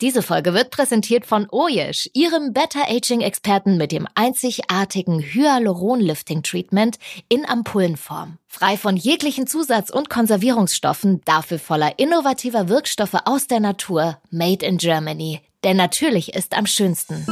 [0.00, 6.44] Diese Folge wird präsentiert von Oyesh, ihrem Better Aging Experten mit dem einzigartigen Hyaluron Lifting
[6.44, 8.38] Treatment in Ampullenform.
[8.46, 14.78] Frei von jeglichen Zusatz- und Konservierungsstoffen, dafür voller innovativer Wirkstoffe aus der Natur, made in
[14.78, 15.40] Germany.
[15.64, 17.26] Denn natürlich ist am schönsten.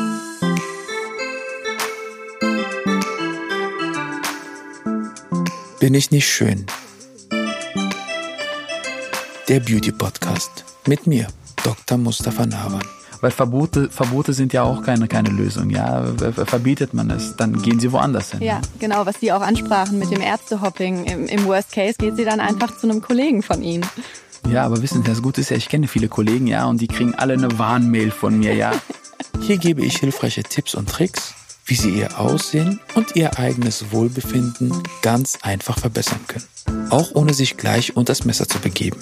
[5.79, 6.67] Bin ich nicht schön?
[9.49, 11.29] Der Beauty Podcast mit mir,
[11.67, 11.99] Dr.
[11.99, 12.83] Mustafa Nawan.
[13.21, 15.71] Weil Verbote, Verbote sind ja auch keine, keine Lösung.
[15.71, 16.05] Ja,
[16.45, 18.43] verbietet man es, dann gehen sie woanders hin.
[18.43, 21.07] Ja, genau, was Sie auch ansprachen mit dem Ärztehopping.
[21.07, 23.85] Im, Im Worst Case geht sie dann einfach zu einem Kollegen von Ihnen.
[24.49, 26.87] Ja, aber wissen Sie, das Gute ist ja, ich kenne viele Kollegen, ja, und die
[26.87, 28.71] kriegen alle eine Warnmail von mir, ja.
[29.41, 34.73] Hier gebe ich hilfreiche Tipps und Tricks, wie Sie Ihr Aussehen und Ihr eigenes Wohlbefinden
[35.03, 36.45] ganz einfach verbessern können.
[36.91, 38.99] Auch ohne sich gleich unter das Messer zu begeben.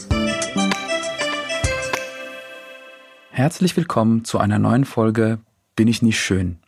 [3.36, 5.40] Herzlich willkommen zu einer neuen Folge
[5.74, 6.60] Bin ich nicht schön?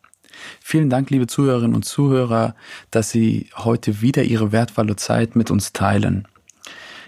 [0.61, 2.57] Vielen Dank, liebe Zuhörerinnen und Zuhörer,
[2.91, 6.27] dass Sie heute wieder Ihre wertvolle Zeit mit uns teilen.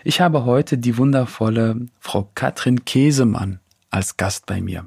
[0.05, 3.59] Ich habe heute die wundervolle Frau Katrin Käsemann
[3.91, 4.87] als Gast bei mir.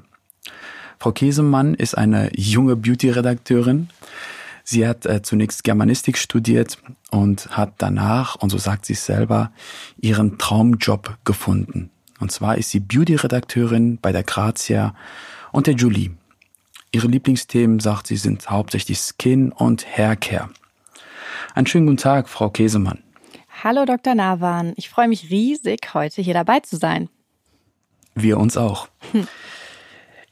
[0.98, 3.90] Frau Käsemann ist eine junge Beauty-Redakteurin.
[4.64, 6.78] Sie hat äh, zunächst Germanistik studiert
[7.10, 9.52] und hat danach, und so sagt sie es selber,
[10.00, 11.90] ihren Traumjob gefunden.
[12.22, 14.94] Und zwar ist sie Beauty-Redakteurin bei der Grazia
[15.50, 16.12] und der Julie.
[16.92, 20.50] Ihre Lieblingsthemen, sagt sie, sind hauptsächlich Skin und Haircare.
[21.56, 23.02] Einen schönen guten Tag, Frau Käsemann.
[23.64, 24.14] Hallo Dr.
[24.14, 27.08] Nawan, ich freue mich riesig, heute hier dabei zu sein.
[28.14, 28.86] Wir uns auch.
[29.10, 29.26] Hm.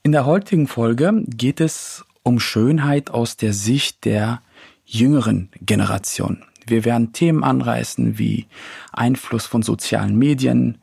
[0.04, 4.42] In der heutigen Folge geht es um Schönheit aus der Sicht der
[4.84, 6.44] jüngeren Generation.
[6.66, 8.46] Wir werden Themen anreißen wie
[8.92, 10.78] Einfluss von sozialen Medien,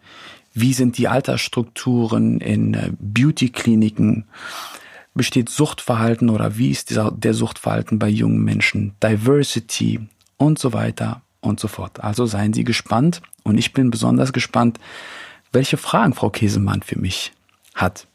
[0.60, 4.26] wie sind die Altersstrukturen in äh, Beauty-Kliniken?
[5.14, 8.94] Besteht Suchtverhalten oder wie ist dieser, der Suchtverhalten bei jungen Menschen?
[9.02, 10.00] Diversity
[10.38, 12.04] und so weiter und so fort.
[12.04, 14.80] Also seien Sie gespannt und ich bin besonders gespannt,
[15.52, 17.32] welche Fragen Frau Käsemann für mich
[17.74, 18.08] hat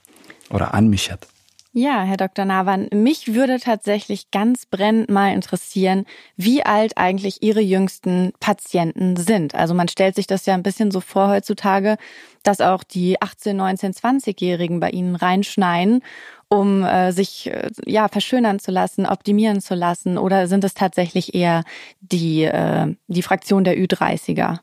[0.50, 1.26] oder an mich hat.
[1.74, 2.44] Ja, Herr Dr.
[2.44, 6.04] Nawan, mich würde tatsächlich ganz brennend mal interessieren,
[6.36, 9.54] wie alt eigentlich Ihre jüngsten Patienten sind.
[9.54, 11.96] Also man stellt sich das ja ein bisschen so vor heutzutage,
[12.42, 16.02] dass auch die 18, 19, 20-Jährigen bei Ihnen reinschneien,
[16.48, 20.18] um äh, sich äh, ja verschönern zu lassen, optimieren zu lassen.
[20.18, 21.64] Oder sind es tatsächlich eher
[22.02, 24.58] die, äh, die Fraktion der Ü30er?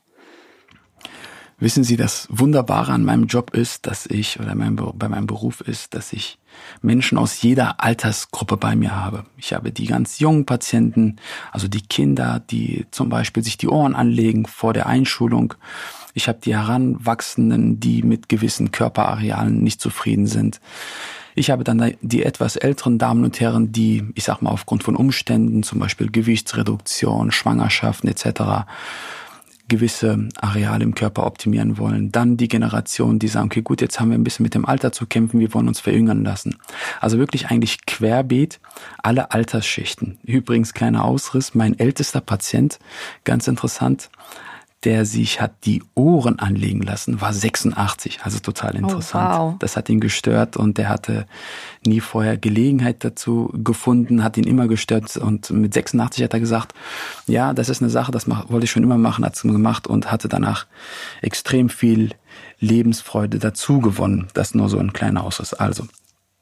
[1.60, 5.60] Wissen Sie, das Wunderbare an meinem Job ist, dass ich, oder mein, bei meinem Beruf
[5.60, 6.38] ist, dass ich
[6.80, 9.24] Menschen aus jeder Altersgruppe bei mir habe.
[9.36, 11.16] Ich habe die ganz jungen Patienten,
[11.52, 15.52] also die Kinder, die zum Beispiel sich die Ohren anlegen vor der Einschulung.
[16.14, 20.62] Ich habe die Heranwachsenden, die mit gewissen Körperarealen nicht zufrieden sind.
[21.34, 24.96] Ich habe dann die etwas älteren Damen und Herren, die, ich sag mal, aufgrund von
[24.96, 28.64] Umständen, zum Beispiel Gewichtsreduktion, Schwangerschaften etc.,
[29.70, 32.12] gewisse Areale im Körper optimieren wollen.
[32.12, 34.92] Dann die Generation, die sagen, okay, gut, jetzt haben wir ein bisschen mit dem Alter
[34.92, 36.58] zu kämpfen, wir wollen uns verjüngern lassen.
[37.00, 38.60] Also wirklich eigentlich querbeet
[39.02, 40.18] alle Altersschichten.
[40.24, 42.78] Übrigens kleiner Ausriss, mein ältester Patient,
[43.24, 44.10] ganz interessant,
[44.84, 49.34] der sich hat die Ohren anlegen lassen, war 86, also total oh, interessant.
[49.34, 49.54] Oh, wow.
[49.58, 51.26] Das hat ihn gestört und der hatte
[51.84, 56.72] nie vorher Gelegenheit dazu gefunden, hat ihn immer gestört und mit 86 hat er gesagt,
[57.26, 60.10] ja, das ist eine Sache, das wollte ich schon immer machen, hat es gemacht und
[60.10, 60.66] hatte danach
[61.20, 62.10] extrem viel
[62.58, 64.28] Lebensfreude dazu gewonnen.
[64.32, 65.52] Das nur so ein kleiner Ausschuss.
[65.52, 65.86] Also,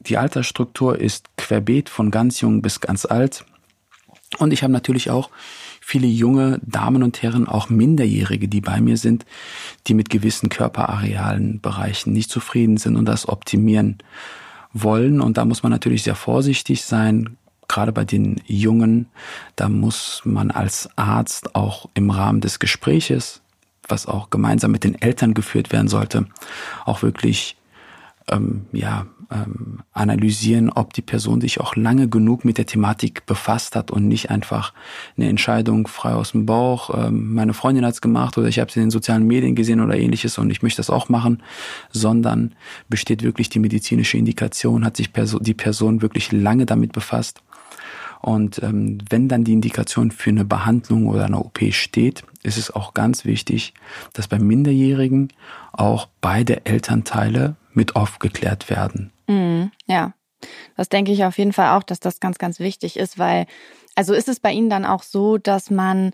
[0.01, 3.45] die Altersstruktur ist querbeet von ganz jung bis ganz alt.
[4.39, 5.31] Und ich habe natürlich auch
[5.89, 9.25] viele junge Damen und Herren, auch Minderjährige, die bei mir sind,
[9.87, 13.97] die mit gewissen Körperarealen, Bereichen nicht zufrieden sind und das optimieren
[14.75, 15.23] wollen.
[15.23, 17.39] Und da muss man natürlich sehr vorsichtig sein,
[17.69, 19.07] gerade bei den Jungen.
[19.57, 23.41] Da muss man als Arzt auch im Rahmen des Gespräches,
[23.89, 26.27] was auch gemeinsam mit den Eltern geführt werden sollte,
[26.85, 27.57] auch wirklich
[28.31, 33.77] ähm, ja ähm, analysieren, ob die Person sich auch lange genug mit der Thematik befasst
[33.77, 34.73] hat und nicht einfach
[35.17, 38.81] eine Entscheidung frei aus dem Bauch, ähm, meine Freundin hat's gemacht oder ich habe sie
[38.81, 41.43] in den sozialen Medien gesehen oder ähnliches und ich möchte das auch machen,
[41.91, 42.55] sondern
[42.89, 47.43] besteht wirklich die medizinische Indikation, hat sich Perso die Person wirklich lange damit befasst.
[48.21, 52.71] Und ähm, wenn dann die Indikation für eine Behandlung oder eine OP steht, ist es
[52.71, 53.75] auch ganz wichtig,
[54.13, 55.33] dass bei Minderjährigen
[55.73, 59.13] auch beide Elternteile mit aufgeklärt werden.
[59.29, 60.13] Mhm, ja,
[60.77, 63.47] das denke ich auf jeden Fall auch, dass das ganz, ganz wichtig ist, weil,
[63.95, 66.13] also ist es bei Ihnen dann auch so, dass man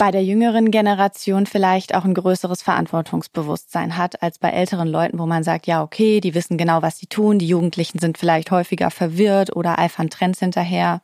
[0.00, 5.26] bei der jüngeren Generation vielleicht auch ein größeres Verantwortungsbewusstsein hat als bei älteren Leuten, wo
[5.26, 8.90] man sagt, ja, okay, die wissen genau, was sie tun, die Jugendlichen sind vielleicht häufiger
[8.90, 11.02] verwirrt oder eifern Trends hinterher.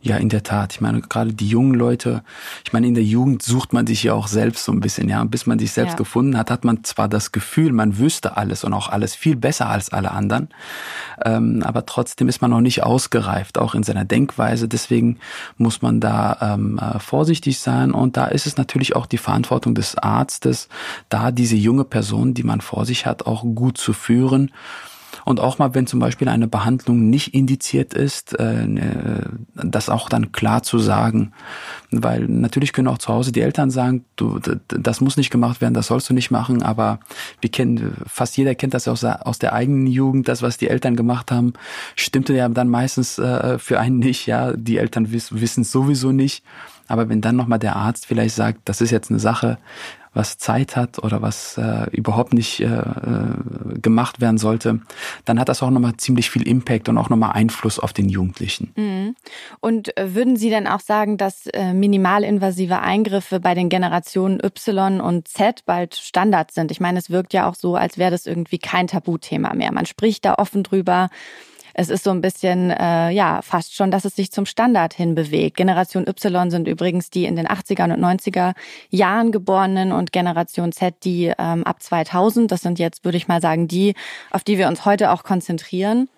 [0.00, 0.74] Ja, in der Tat.
[0.74, 2.22] Ich meine, gerade die jungen Leute,
[2.64, 5.24] ich meine, in der Jugend sucht man sich ja auch selbst so ein bisschen, ja.
[5.24, 5.98] Bis man sich selbst ja.
[5.98, 9.68] gefunden hat, hat man zwar das Gefühl, man wüsste alles und auch alles viel besser
[9.68, 10.48] als alle anderen,
[11.24, 14.68] ähm, aber trotzdem ist man noch nicht ausgereift, auch in seiner Denkweise.
[14.68, 15.18] Deswegen
[15.56, 19.74] muss man da ähm, äh, vorsichtig sein und da ist es natürlich auch die Verantwortung
[19.74, 20.68] des Arztes,
[21.08, 24.50] da diese junge Person, die man vor sich hat, auch gut zu führen
[25.24, 29.22] und auch mal, wenn zum Beispiel eine Behandlung nicht indiziert ist, äh, äh,
[29.54, 31.32] das auch dann klar zu sagen.
[31.90, 34.38] Weil natürlich können auch zu Hause die Eltern sagen, du,
[34.68, 37.00] das muss nicht gemacht werden, das sollst du nicht machen, aber
[37.40, 40.96] wir kennen, fast jeder kennt das aus, aus der eigenen Jugend, das, was die Eltern
[40.96, 41.54] gemacht haben,
[41.96, 46.44] stimmte ja dann meistens äh, für einen nicht, ja, die Eltern wissen es sowieso nicht.
[46.86, 49.58] Aber wenn dann nochmal der Arzt vielleicht sagt, das ist jetzt eine Sache,
[50.14, 54.80] was Zeit hat oder was äh, überhaupt nicht äh, äh, gemacht werden sollte,
[55.24, 58.72] dann hat das auch nochmal ziemlich viel Impact und auch nochmal Einfluss auf den Jugendlichen.
[58.76, 59.16] Mhm.
[59.60, 65.00] Und äh, würden Sie denn auch sagen, dass äh, minimalinvasive Eingriffe bei den Generationen Y
[65.00, 66.70] und Z bald Standard sind?
[66.70, 69.72] Ich meine, es wirkt ja auch so, als wäre das irgendwie kein Tabuthema mehr.
[69.72, 71.08] Man spricht da offen drüber
[71.74, 75.14] es ist so ein bisschen, äh, ja, fast schon, dass es sich zum Standard hin
[75.14, 75.56] bewegt.
[75.56, 78.54] Generation Y sind übrigens die in den 80er und 90er
[78.90, 82.50] Jahren geborenen und Generation Z die ähm, ab 2000.
[82.50, 83.94] Das sind jetzt, würde ich mal sagen, die,
[84.30, 86.08] auf die wir uns heute auch konzentrieren.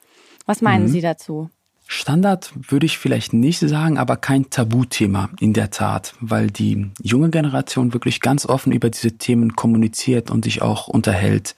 [0.44, 0.88] Was meinen mhm.
[0.88, 1.50] Sie dazu?
[1.88, 7.30] Standard würde ich vielleicht nicht sagen, aber kein Tabuthema in der Tat, weil die junge
[7.30, 11.54] Generation wirklich ganz offen über diese Themen kommuniziert und sich auch unterhält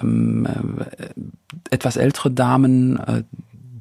[0.00, 1.08] ähm, äh,
[1.70, 3.22] etwas ältere Damen, äh,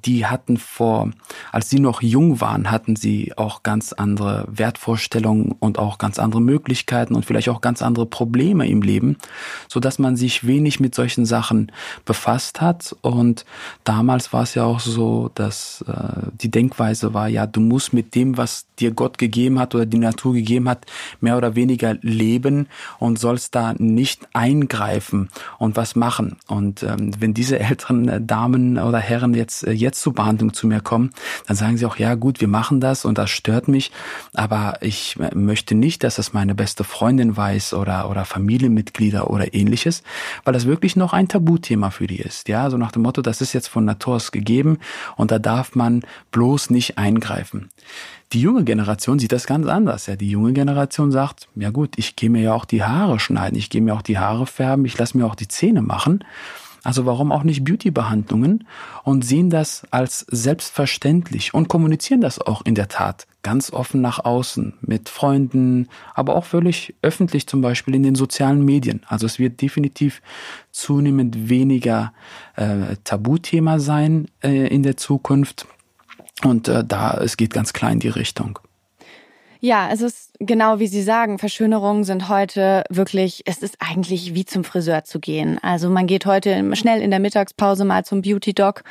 [0.06, 1.12] die hatten vor,
[1.52, 6.42] als sie noch jung waren, hatten sie auch ganz andere Wertvorstellungen und auch ganz andere
[6.42, 9.18] Möglichkeiten und vielleicht auch ganz andere Probleme im Leben,
[9.68, 11.72] so dass man sich wenig mit solchen Sachen
[12.06, 12.96] befasst hat.
[13.02, 13.46] Und
[13.84, 18.16] damals war es ja auch so, dass äh, die Denkweise war, ja, du musst mit
[18.16, 20.86] dem, was dir Gott gegeben hat oder die Natur gegeben hat,
[21.20, 22.68] mehr oder weniger leben
[23.00, 26.38] und sollst da nicht eingreifen und was machen.
[26.48, 30.80] Und ähm, wenn diese älteren Damen oder Herren jetzt, äh, jetzt zur Behandlung zu mir
[30.80, 31.12] kommen,
[31.48, 33.92] dann sagen sie auch, ja gut, wir machen das und das stört mich,
[34.34, 40.04] aber ich möchte nicht, dass das meine beste Freundin weiß oder, oder Familienmitglieder oder ähnliches,
[40.46, 42.48] weil das wirklich noch ein Tabuthema für die ist.
[42.48, 44.78] Ja, so nach dem Motto, das ist jetzt von Natur aus gegeben
[45.18, 47.70] und da darf man bloß nicht eingreifen.
[48.34, 50.06] Die junge Generation sieht das ganz anders.
[50.08, 53.58] Ja, die junge Generation sagt, ja gut, ich gehe mir ja auch die Haare schneiden,
[53.58, 56.24] ich gehe mir auch die Haare färben, ich lasse mir auch die Zähne machen.
[56.84, 58.68] Also warum auch nicht Beauty-Behandlungen
[59.04, 64.24] und sehen das als selbstverständlich und kommunizieren das auch in der Tat ganz offen nach
[64.24, 69.02] außen mit Freunden, aber auch völlig öffentlich zum Beispiel in den sozialen Medien.
[69.08, 70.22] Also es wird definitiv
[70.72, 72.14] zunehmend weniger
[72.56, 75.68] äh, Tabuthema sein äh, in der Zukunft
[76.44, 78.60] und äh, da es geht ganz klar in die Richtung.
[79.64, 84.44] Ja, es ist genau wie Sie sagen, Verschönerungen sind heute wirklich, es ist eigentlich wie
[84.44, 85.60] zum Friseur zu gehen.
[85.62, 88.84] Also man geht heute schnell in der Mittagspause mal zum Beauty Doc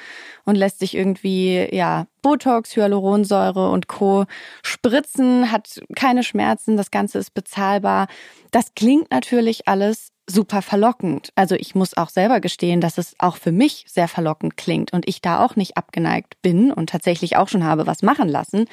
[0.44, 4.26] und lässt sich irgendwie, ja, Botox, Hyaluronsäure und Co.
[4.62, 8.06] spritzen, hat keine Schmerzen, das Ganze ist bezahlbar.
[8.52, 11.32] Das klingt natürlich alles super verlockend.
[11.34, 15.08] Also ich muss auch selber gestehen, dass es auch für mich sehr verlockend klingt und
[15.08, 18.66] ich da auch nicht abgeneigt bin und tatsächlich auch schon habe was machen lassen.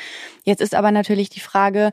[0.44, 1.92] Jetzt ist aber natürlich die Frage,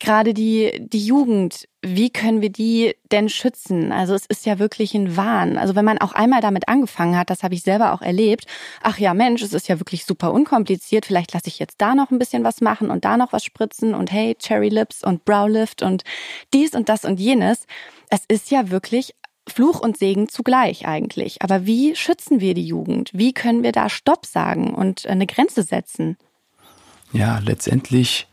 [0.00, 3.92] gerade die, die Jugend, wie können wir die denn schützen?
[3.92, 5.56] Also es ist ja wirklich ein Wahn.
[5.56, 8.46] Also wenn man auch einmal damit angefangen hat, das habe ich selber auch erlebt,
[8.82, 12.10] ach ja Mensch, es ist ja wirklich super unkompliziert, vielleicht lasse ich jetzt da noch
[12.10, 15.48] ein bisschen was machen und da noch was spritzen und hey, Cherry Lips und Brow
[15.48, 16.02] Lift und
[16.52, 17.66] dies und das und jenes
[18.10, 19.14] es ist ja wirklich
[19.48, 21.42] Fluch und Segen zugleich eigentlich.
[21.42, 23.10] Aber wie schützen wir die Jugend?
[23.14, 26.18] Wie können wir da Stopp sagen und eine Grenze setzen?
[27.12, 28.28] Ja, letztendlich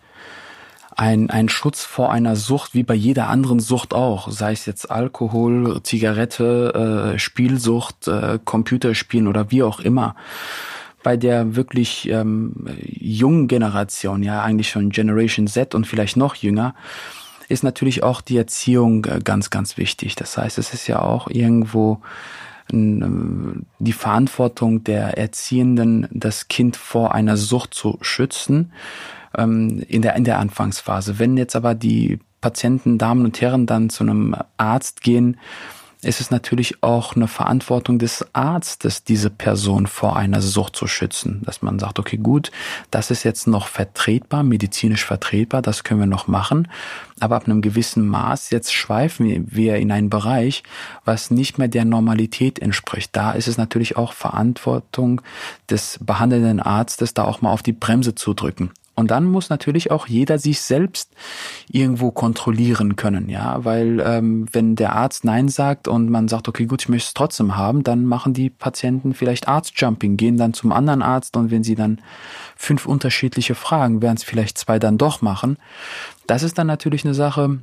[0.98, 4.90] ein, ein Schutz vor einer Sucht wie bei jeder anderen Sucht auch, sei es jetzt
[4.90, 10.16] Alkohol, Zigarette, äh, Spielsucht, äh, Computerspielen oder wie auch immer.
[11.04, 16.74] Bei der wirklich ähm, jungen Generation, ja eigentlich schon Generation Z und vielleicht noch jünger,
[17.48, 20.16] ist natürlich auch die Erziehung äh, ganz, ganz wichtig.
[20.16, 22.02] Das heißt, es ist ja auch irgendwo
[22.74, 28.72] ähm, die Verantwortung der Erziehenden, das Kind vor einer Sucht zu schützen
[29.38, 31.20] ähm, in der, in der Anfangsphase.
[31.20, 35.38] Wenn jetzt aber die Patienten, Damen und Herren dann zu einem Arzt gehen,
[36.04, 41.42] ist es natürlich auch eine Verantwortung des Arztes, diese Person vor einer Sucht zu schützen.
[41.44, 42.52] Dass man sagt, okay, gut,
[42.92, 46.68] das ist jetzt noch vertretbar, medizinisch vertretbar, das können wir noch machen.
[47.20, 50.62] Aber ab einem gewissen Maß, jetzt schweifen wir in einen Bereich,
[51.04, 53.16] was nicht mehr der Normalität entspricht.
[53.16, 55.22] Da ist es natürlich auch Verantwortung
[55.70, 58.72] des behandelnden Arztes, da auch mal auf die Bremse zu drücken.
[58.98, 61.12] Und dann muss natürlich auch jeder sich selbst
[61.70, 66.66] irgendwo kontrollieren können, ja, weil ähm, wenn der Arzt Nein sagt und man sagt, okay,
[66.66, 70.72] gut, ich möchte es trotzdem haben, dann machen die Patienten vielleicht Arztjumping, gehen dann zum
[70.72, 72.02] anderen Arzt und wenn sie dann
[72.56, 75.58] fünf unterschiedliche Fragen, werden es vielleicht zwei dann doch machen.
[76.26, 77.60] Das ist dann natürlich eine Sache,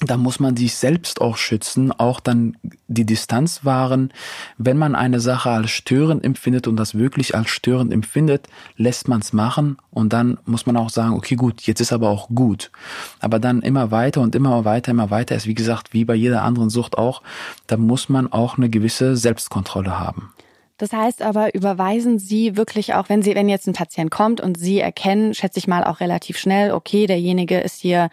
[0.00, 2.56] da muss man sich selbst auch schützen, auch dann
[2.88, 4.12] die Distanz wahren.
[4.58, 9.20] Wenn man eine Sache als störend empfindet und das wirklich als störend empfindet, lässt man
[9.20, 12.72] es machen und dann muss man auch sagen, okay, gut, jetzt ist aber auch gut.
[13.20, 16.42] Aber dann immer weiter und immer weiter, immer weiter ist, wie gesagt, wie bei jeder
[16.42, 17.22] anderen Sucht auch,
[17.66, 20.32] da muss man auch eine gewisse Selbstkontrolle haben.
[20.76, 24.58] Das heißt aber, überweisen Sie wirklich auch, wenn Sie, wenn jetzt ein Patient kommt und
[24.58, 28.10] Sie erkennen, schätze ich mal auch relativ schnell, okay, derjenige ist hier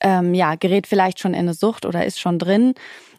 [0.00, 2.74] ähm, ja, gerät vielleicht schon in eine Sucht oder ist schon drin.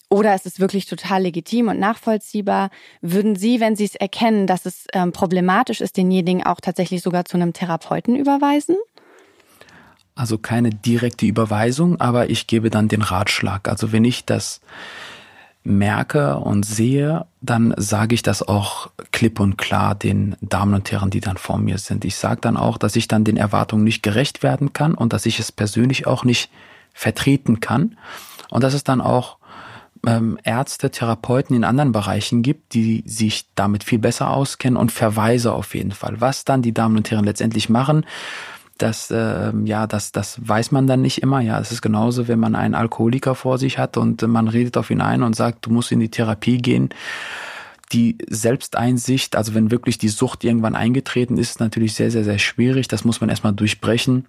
[0.09, 2.69] Oder es ist wirklich total legitim und nachvollziehbar.
[3.01, 7.23] Würden Sie, wenn Sie es erkennen, dass es ähm, problematisch ist, denjenigen auch tatsächlich sogar
[7.23, 8.75] zu einem Therapeuten überweisen?
[10.13, 13.69] Also keine direkte Überweisung, aber ich gebe dann den Ratschlag.
[13.69, 14.59] Also wenn ich das
[15.63, 21.11] merke und sehe, dann sage ich das auch klipp und klar den Damen und Herren,
[21.11, 22.03] die dann vor mir sind.
[22.03, 25.25] Ich sage dann auch, dass ich dann den Erwartungen nicht gerecht werden kann und dass
[25.25, 26.49] ich es persönlich auch nicht
[26.93, 27.97] vertreten kann.
[28.49, 29.37] Und dass es dann auch
[30.05, 35.53] ähm, Ärzte, Therapeuten in anderen Bereichen gibt, die sich damit viel besser auskennen und Verweise
[35.53, 36.19] auf jeden Fall.
[36.19, 38.05] Was dann die Damen und Herren letztendlich machen,
[38.77, 41.39] das, äh, ja, das, das weiß man dann nicht immer.
[41.39, 44.89] Ja, es ist genauso, wenn man einen Alkoholiker vor sich hat und man redet auf
[44.89, 46.89] ihn ein und sagt, du musst in die Therapie gehen
[47.91, 52.87] die Selbsteinsicht, also wenn wirklich die Sucht irgendwann eingetreten ist, natürlich sehr, sehr, sehr schwierig.
[52.87, 54.25] Das muss man erstmal durchbrechen.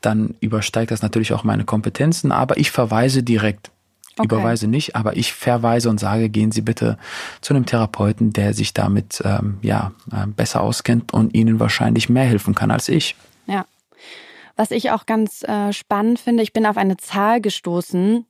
[0.00, 3.70] Dann übersteigt das natürlich auch meine Kompetenzen, aber ich verweise direkt.
[4.18, 4.34] Okay.
[4.34, 6.96] Überweise nicht, aber ich verweise und sage, gehen Sie bitte
[7.42, 12.24] zu einem Therapeuten, der sich damit ähm, ja äh, besser auskennt und Ihnen wahrscheinlich mehr
[12.24, 13.14] helfen kann als ich.
[13.46, 13.66] Ja.
[14.56, 18.24] Was ich auch ganz äh, spannend finde, ich bin auf eine Zahl gestoßen,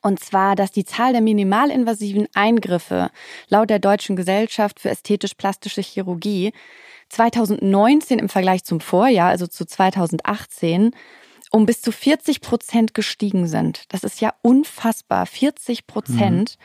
[0.00, 3.10] und zwar, dass die Zahl der minimalinvasiven Eingriffe
[3.48, 6.52] laut der Deutschen Gesellschaft für ästhetisch-plastische Chirurgie
[7.10, 10.92] 2019 im Vergleich zum Vorjahr, also zu 2018,
[11.50, 13.84] um bis zu 40 Prozent gestiegen sind.
[13.92, 15.26] Das ist ja unfassbar.
[15.26, 16.56] 40 Prozent.
[16.58, 16.64] Mhm.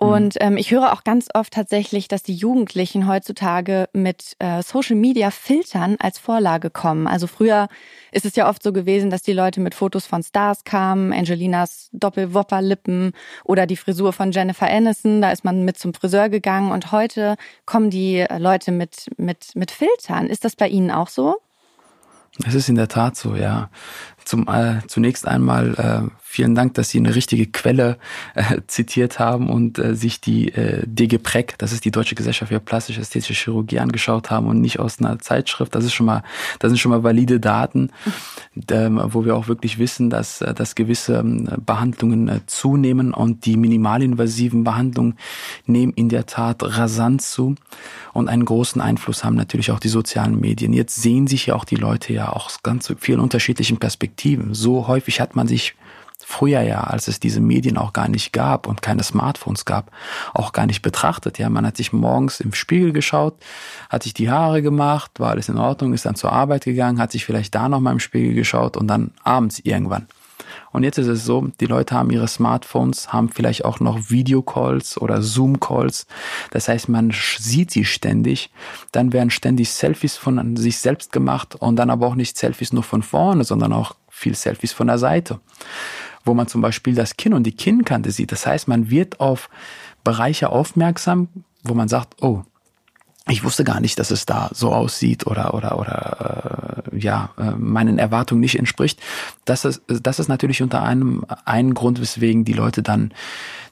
[0.00, 0.08] Mhm.
[0.08, 4.96] Und ähm, ich höre auch ganz oft tatsächlich, dass die Jugendlichen heutzutage mit äh, Social
[4.96, 7.06] Media Filtern als Vorlage kommen.
[7.06, 7.68] Also früher
[8.12, 11.88] ist es ja oft so gewesen, dass die Leute mit Fotos von Stars kamen, Angelinas
[11.92, 13.12] Doppelwopperlippen
[13.44, 17.36] oder die Frisur von Jennifer Aniston, da ist man mit zum Friseur gegangen und heute
[17.66, 20.26] kommen die Leute mit, mit, mit Filtern.
[20.26, 21.36] Ist das bei Ihnen auch so?
[22.46, 23.68] Es ist in der Tat so, ja.
[24.28, 27.96] Zum, äh, zunächst einmal äh, vielen Dank, dass Sie eine richtige Quelle
[28.34, 32.60] äh, zitiert haben und äh, sich die äh, DGPREC, das ist die Deutsche Gesellschaft für
[32.60, 35.74] plastische ästhetische Chirurgie, angeschaut haben und nicht aus einer Zeitschrift.
[35.74, 36.22] Das ist schon mal,
[36.58, 37.88] das sind schon mal valide Daten,
[38.70, 43.46] ähm, wo wir auch wirklich wissen, dass, äh, dass gewisse ähm, Behandlungen äh, zunehmen und
[43.46, 45.16] die minimalinvasiven Behandlungen
[45.64, 47.54] nehmen in der Tat rasant zu
[48.12, 50.74] und einen großen Einfluss haben natürlich auch die sozialen Medien.
[50.74, 54.17] Jetzt sehen sich ja auch die Leute ja auch aus ganz vielen unterschiedlichen Perspektiven.
[54.54, 55.74] So häufig hat man sich
[56.18, 59.90] früher ja, als es diese Medien auch gar nicht gab und keine Smartphones gab,
[60.34, 61.38] auch gar nicht betrachtet.
[61.38, 63.34] Ja, man hat sich morgens im Spiegel geschaut,
[63.88, 67.12] hat sich die Haare gemacht, war alles in Ordnung, ist dann zur Arbeit gegangen, hat
[67.12, 70.06] sich vielleicht da noch mal im Spiegel geschaut und dann abends irgendwann.
[70.72, 75.00] Und jetzt ist es so, die Leute haben ihre Smartphones, haben vielleicht auch noch Videocalls
[75.00, 76.06] oder Zoom-Calls.
[76.50, 78.50] Das heißt, man sieht sie ständig.
[78.92, 82.82] Dann werden ständig Selfies von sich selbst gemacht und dann aber auch nicht Selfies nur
[82.82, 85.40] von vorne, sondern auch viel Selfies von der Seite
[86.24, 88.32] wo man zum Beispiel das Kinn und die Kinnkante sieht.
[88.32, 89.48] Das heißt, man wird auf
[90.04, 91.28] Bereiche aufmerksam,
[91.64, 92.42] wo man sagt, oh,
[93.28, 97.50] ich wusste gar nicht, dass es da so aussieht oder oder oder äh, ja äh,
[97.52, 99.00] meinen Erwartungen nicht entspricht.
[99.44, 103.12] Das ist das ist natürlich unter einem einen Grund, weswegen die Leute dann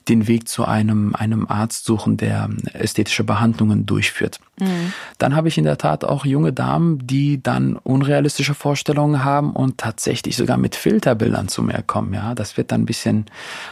[0.09, 4.39] den Weg zu einem, einem Arzt suchen, der ästhetische Behandlungen durchführt.
[4.59, 4.93] Mhm.
[5.17, 9.77] Dann habe ich in der Tat auch junge Damen, die dann unrealistische Vorstellungen haben und
[9.77, 12.13] tatsächlich sogar mit Filterbildern zu mir kommen.
[12.13, 13.25] Ja, das wird dann ein bisschen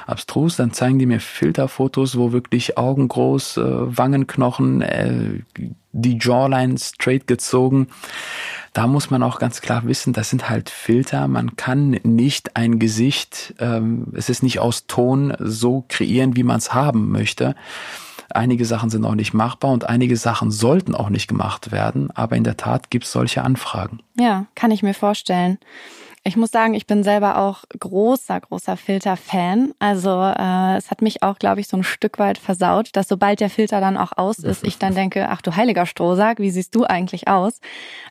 [0.06, 0.58] abstrus.
[0.58, 3.64] Dann zeigen die mir Filterfotos, wo wirklich Augen groß, äh,
[3.98, 5.40] Wangenknochen, äh,
[5.96, 7.88] die Jawline straight gezogen
[8.76, 11.30] da muss man auch ganz klar wissen, das sind halt Filter.
[11.30, 16.58] Man kann nicht ein Gesicht, ähm, es ist nicht aus Ton so kreieren, wie man
[16.58, 17.56] es haben möchte.
[18.32, 22.12] Einige Sachen sind auch nicht machbar und einige Sachen sollten auch nicht gemacht werden.
[22.12, 24.02] Aber in der Tat gibt es solche Anfragen.
[24.20, 25.58] Ja, kann ich mir vorstellen.
[26.28, 29.76] Ich muss sagen, ich bin selber auch großer, großer Filter-Fan.
[29.78, 33.42] Also äh, es hat mich auch, glaube ich, so ein Stück weit versaut, dass sobald
[33.42, 36.74] der Filter dann auch aus ist, ich dann denke, ach du heiliger Strohsack, wie siehst
[36.74, 37.60] du eigentlich aus?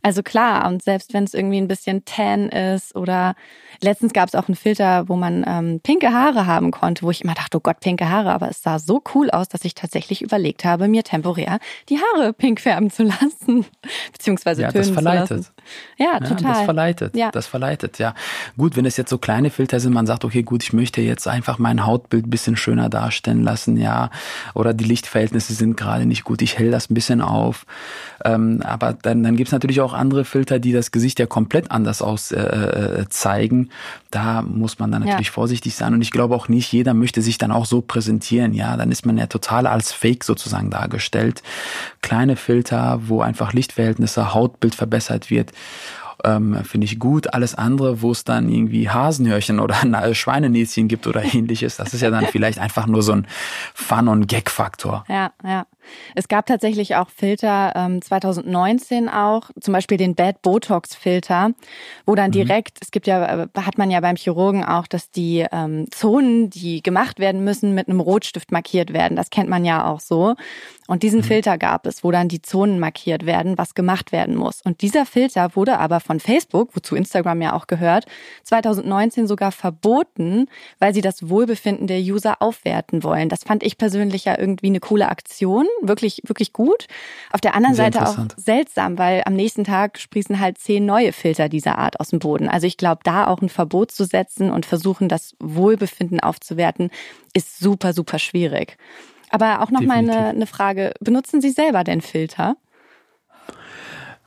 [0.03, 3.35] Also klar, und selbst wenn es irgendwie ein bisschen tan ist oder
[3.81, 7.23] letztens gab es auch einen Filter, wo man ähm, pinke Haare haben konnte, wo ich
[7.23, 10.23] immer dachte, oh Gott, pinke Haare, aber es sah so cool aus, dass ich tatsächlich
[10.23, 13.67] überlegt habe, mir temporär die Haare pink färben zu lassen,
[14.13, 15.29] beziehungsweise ja, tönen das verleitet.
[15.29, 15.51] zu lassen.
[15.99, 16.43] Ja, total.
[16.43, 17.17] Ja, das verleitet.
[17.17, 17.31] Ja.
[17.31, 18.04] Das verleitet, ja.
[18.59, 21.27] Gut, wenn es jetzt so kleine Filter sind, man sagt, okay, gut, ich möchte jetzt
[21.27, 24.11] einfach mein Hautbild ein bisschen schöner darstellen lassen, ja.
[24.55, 27.65] Oder die Lichtverhältnisse sind gerade nicht gut, ich hell das ein bisschen auf.
[28.25, 31.71] Ähm, aber dann, dann gibt es natürlich auch andere Filter, die das Gesicht ja komplett
[31.71, 33.71] anders aus äh, äh, zeigen.
[34.11, 35.33] Da muss man dann natürlich Ja.
[35.33, 35.95] vorsichtig sein.
[35.95, 38.53] Und ich glaube auch nicht, jeder möchte sich dann auch so präsentieren.
[38.55, 41.43] Ja, dann ist man ja total als Fake sozusagen dargestellt.
[42.03, 45.53] Kleine Filter, wo einfach Lichtverhältnisse, Hautbild verbessert wird
[46.25, 47.33] ähm, finde ich gut.
[47.35, 52.01] Alles andere, wo es dann irgendwie Hasenhörchen oder ein Schweinenäschen gibt oder ähnliches, das ist
[52.01, 53.27] ja dann vielleicht einfach nur so ein
[53.75, 55.05] Fun- und Gag-Faktor.
[55.09, 55.67] Ja, ja.
[56.15, 61.51] Es gab tatsächlich auch Filter, ähm, 2019 auch, zum Beispiel den Bad Botox Filter,
[62.07, 65.47] wo dann direkt, es gibt ja, äh, hat man ja beim Chirurgen auch, dass die
[65.53, 69.17] ähm, Zonen, die gemacht werden müssen, mit einem Rotstift markiert werden.
[69.17, 70.35] Das kennt man ja auch so.
[70.87, 74.61] Und diesen Filter gab es, wo dann die Zonen markiert werden, was gemacht werden muss.
[74.63, 78.05] Und dieser Filter wurde aber von Facebook, wozu Instagram ja auch gehört,
[78.43, 80.47] 2019 sogar verboten,
[80.79, 83.31] weil sie das Wohlbefinden der User aufwerten wollen.
[83.31, 86.87] Das fand ich persönlich ja irgendwie eine coole Aktion, wirklich, wirklich gut.
[87.31, 91.13] Auf der anderen Sehr Seite auch seltsam, weil am nächsten Tag sprießen halt zehn neue
[91.13, 92.49] Filter dieser Art aus dem Boden.
[92.49, 96.91] Also ich glaube, da auch ein Verbot zu setzen und versuchen, das Wohlbefinden aufzuwerten,
[97.33, 98.77] ist super, super schwierig.
[99.31, 100.95] Aber auch noch mal eine, eine Frage.
[101.01, 102.57] Benutzen Sie selber denn Filter?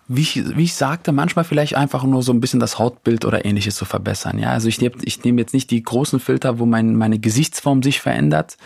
[0.10, 3.44] Wie ich, wie ich sagte, manchmal vielleicht einfach nur so ein bisschen das Hautbild oder
[3.44, 4.40] ähnliches zu verbessern.
[4.40, 7.84] Ja, also ich nehme ich nehme jetzt nicht die großen Filter, wo mein, meine Gesichtsform
[7.84, 8.58] sich verändert,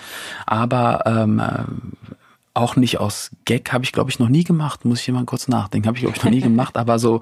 [0.46, 1.64] aber ähm, äh,
[2.54, 4.84] auch nicht aus Gag habe ich glaube ich noch nie gemacht.
[4.86, 5.88] Muss ich mal kurz nachdenken.
[5.88, 6.76] Habe ich glaube ich noch nie gemacht.
[6.78, 7.22] Aber so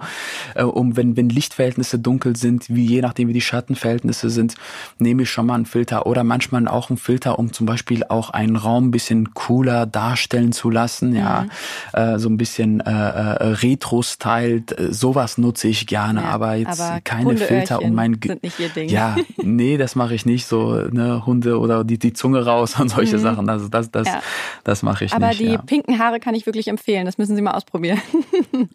[0.55, 4.55] äh, um wenn wenn Lichtverhältnisse dunkel sind, wie je nachdem wie die Schattenverhältnisse sind,
[4.97, 8.31] nehme ich schon mal einen Filter oder manchmal auch einen Filter, um zum Beispiel auch
[8.31, 11.15] einen Raum ein bisschen cooler darstellen zu lassen.
[11.15, 11.45] Ja,
[11.93, 14.79] äh, so ein bisschen äh, äh, Retro-styled.
[14.79, 18.43] äh, Sowas nutze ich gerne, Ja, aber jetzt aber keine Filter um mein Ge- sind
[18.43, 18.89] nicht Ihr Ding.
[18.89, 20.47] ja, nee, das mache ich nicht.
[20.47, 23.49] So ne Hunde oder die die Zunge raus und solche Sachen.
[23.49, 24.21] Also das das Ja.
[24.63, 25.39] das mache ich Aber nicht.
[25.39, 25.61] die ja.
[25.61, 27.05] pinken Haare kann ich wirklich empfehlen.
[27.05, 28.01] Das müssen Sie mal ausprobieren.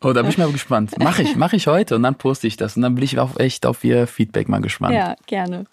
[0.02, 0.98] Oh, da bin ich mal gespannt.
[0.98, 3.38] Mache ich, mache ich heute und dann poste ich das und dann bin ich auch
[3.38, 4.94] echt auf Ihr Feedback mal gespannt.
[4.94, 5.64] Ja, gerne.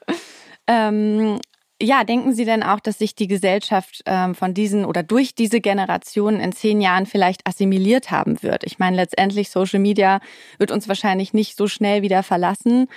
[0.67, 1.39] Ähm,
[1.81, 5.62] ja, denken Sie denn auch, dass sich die Gesellschaft ähm, von diesen oder durch diese
[5.62, 8.63] Generationen in zehn Jahren vielleicht assimiliert haben wird?
[8.63, 10.19] Ich meine, letztendlich Social Media
[10.60, 12.88] wird uns wahrscheinlich nicht so schnell wieder verlassen.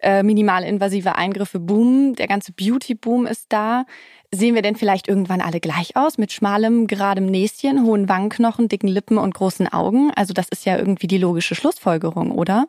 [0.00, 3.86] Äh, minimalinvasive Eingriffe boomen, der ganze Beauty-Boom ist da.
[4.34, 8.88] Sehen wir denn vielleicht irgendwann alle gleich aus mit schmalem, geradem Näschen, hohen Wangenknochen, dicken
[8.88, 10.10] Lippen und großen Augen?
[10.16, 12.66] Also das ist ja irgendwie die logische Schlussfolgerung, oder?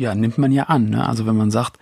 [0.00, 0.88] Ja, nimmt man ja an.
[0.88, 1.06] Ne?
[1.06, 1.78] Also wenn man sagt,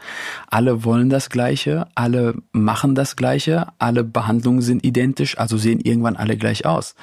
[0.49, 6.17] alle wollen das Gleiche, alle machen das Gleiche, alle Behandlungen sind identisch, also sehen irgendwann
[6.17, 6.97] alle gleich aus.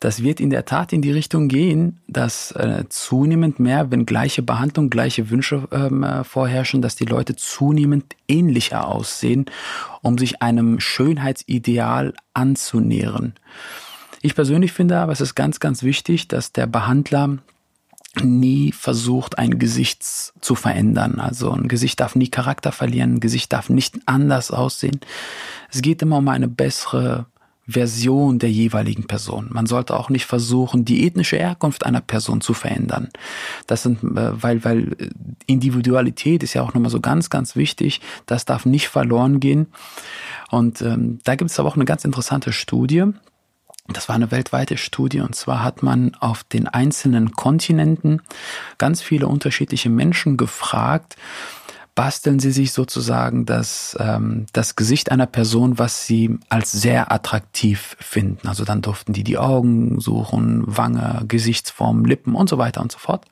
[0.00, 4.42] Das wird in der Tat in die Richtung gehen, dass äh, zunehmend mehr, wenn gleiche
[4.42, 9.46] Behandlung, gleiche Wünsche ähm, äh, vorherrschen, dass die Leute zunehmend ähnlicher aussehen,
[10.02, 13.34] um sich einem Schönheitsideal anzunähern.
[14.22, 17.38] Ich persönlich finde aber, es ist ganz, ganz wichtig, dass der Behandler
[18.22, 21.20] nie versucht, ein Gesicht zu verändern.
[21.20, 25.00] Also ein Gesicht darf nie Charakter verlieren, ein Gesicht darf nicht anders aussehen.
[25.70, 27.26] Es geht immer um eine bessere
[27.68, 29.48] Version der jeweiligen Person.
[29.50, 33.10] Man sollte auch nicht versuchen, die ethnische Herkunft einer Person zu verändern.
[33.66, 34.96] Das sind, äh, weil, weil
[35.46, 38.00] Individualität ist ja auch nochmal so ganz, ganz wichtig.
[38.24, 39.66] Das darf nicht verloren gehen.
[40.50, 43.04] Und ähm, da gibt es aber auch eine ganz interessante Studie.
[43.90, 48.20] Das war eine weltweite Studie und zwar hat man auf den einzelnen Kontinenten
[48.76, 51.16] ganz viele unterschiedliche Menschen gefragt,
[51.98, 57.96] basteln sie sich sozusagen das, ähm, das Gesicht einer Person, was sie als sehr attraktiv
[57.98, 58.46] finden.
[58.46, 62.98] Also dann durften die die Augen suchen, Wange, Gesichtsform, Lippen und so weiter und so
[63.00, 63.24] fort.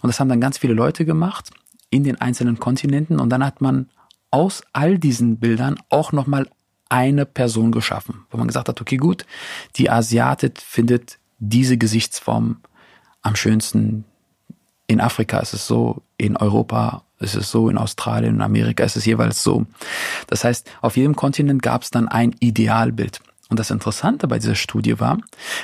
[0.00, 1.50] Und das haben dann ganz viele Leute gemacht
[1.90, 3.90] in den einzelnen Kontinenten und dann hat man
[4.30, 6.48] aus all diesen Bildern auch nochmal
[6.88, 9.26] eine Person geschaffen, wo man gesagt hat, okay, gut,
[9.76, 12.62] die Asiatin findet diese Gesichtsform
[13.20, 14.06] am schönsten
[14.86, 18.96] in Afrika ist es so, in Europa ist es so, in Australien, in Amerika ist
[18.96, 19.66] es jeweils so.
[20.26, 23.20] Das heißt, auf jedem Kontinent gab es dann ein Idealbild.
[23.48, 25.18] Und das Interessante bei dieser Studie war,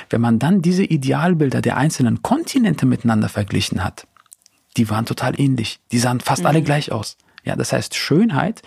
[0.09, 4.05] wenn man dann diese Idealbilder der einzelnen Kontinente miteinander verglichen hat,
[4.77, 5.79] die waren total ähnlich.
[5.91, 6.47] Die sahen fast mhm.
[6.47, 7.17] alle gleich aus.
[7.43, 8.61] Ja, das heißt, Schönheit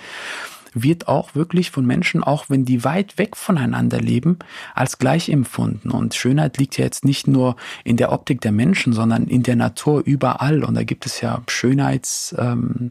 [0.75, 4.39] wird auch wirklich von Menschen, auch wenn die weit weg voneinander leben,
[4.75, 5.91] als gleich empfunden.
[5.91, 9.57] Und Schönheit liegt ja jetzt nicht nur in der Optik der Menschen, sondern in der
[9.57, 10.65] Natur überall.
[10.65, 12.91] Und da gibt es ja Schönheits, ähm,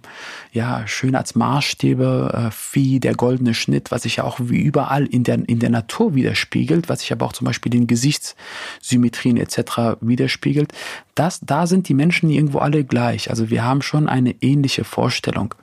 [0.51, 5.47] ja, Schönheitsmaßstäbe, äh, Vieh, der goldene Schnitt, was sich ja auch wie überall in der,
[5.47, 9.97] in der Natur widerspiegelt, was sich aber auch zum Beispiel in Gesichtssymmetrien etc.
[10.01, 10.73] widerspiegelt.
[11.15, 13.29] Das, da sind die Menschen irgendwo alle gleich.
[13.29, 15.55] Also wir haben schon eine ähnliche Vorstellung.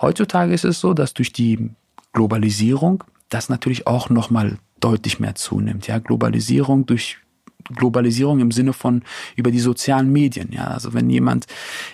[0.00, 1.70] Heutzutage ist es so, dass durch die
[2.12, 5.86] Globalisierung das natürlich auch nochmal deutlich mehr zunimmt.
[5.86, 7.18] Ja, Globalisierung durch
[7.76, 9.02] Globalisierung im Sinne von
[9.36, 10.50] über die sozialen Medien.
[10.52, 11.46] Ja, also wenn jemand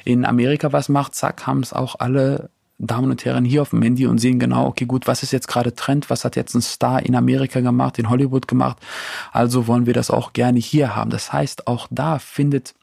[0.05, 3.83] in Amerika was macht, zack, haben es auch alle Damen und Herren hier auf dem
[3.83, 6.11] Handy und sehen genau, okay, gut, was ist jetzt gerade Trend?
[6.11, 8.77] Was hat jetzt ein Star in Amerika gemacht, in Hollywood gemacht?
[9.33, 11.11] Also wollen wir das auch gerne hier haben.
[11.11, 12.75] Das heißt, auch da findet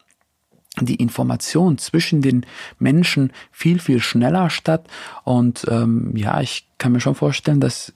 [0.80, 2.44] die Information zwischen den
[2.78, 4.88] Menschen viel, viel schneller statt.
[5.22, 7.94] Und ähm, ja, ich kann mir schon vorstellen, dass,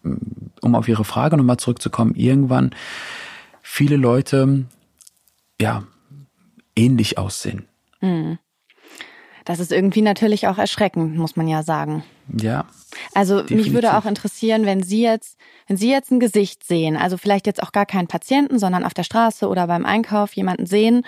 [0.60, 2.74] um auf Ihre Frage nochmal zurückzukommen, irgendwann
[3.62, 4.66] viele Leute
[5.60, 5.82] ja
[6.76, 7.66] ähnlich aussehen.
[8.00, 8.38] Mhm.
[9.44, 12.04] Das ist irgendwie natürlich auch erschreckend, muss man ja sagen.
[12.38, 12.66] Ja.
[13.14, 13.66] Also definitiv.
[13.66, 17.46] mich würde auch interessieren, wenn Sie jetzt, wenn Sie jetzt ein Gesicht sehen, also vielleicht
[17.46, 21.02] jetzt auch gar keinen Patienten, sondern auf der Straße oder beim Einkauf jemanden sehen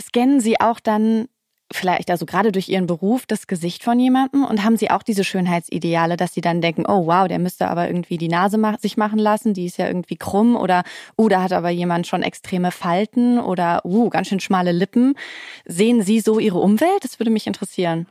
[0.00, 1.28] Scannen Sie auch dann
[1.72, 5.24] vielleicht, also gerade durch Ihren Beruf, das Gesicht von jemandem und haben Sie auch diese
[5.24, 9.18] Schönheitsideale, dass Sie dann denken, oh wow, der müsste aber irgendwie die Nase sich machen
[9.18, 10.82] lassen, die ist ja irgendwie krumm oder,
[11.18, 15.14] uh, da hat aber jemand schon extreme Falten oder, uh, ganz schön schmale Lippen.
[15.66, 17.04] Sehen Sie so Ihre Umwelt?
[17.04, 18.06] Das würde mich interessieren.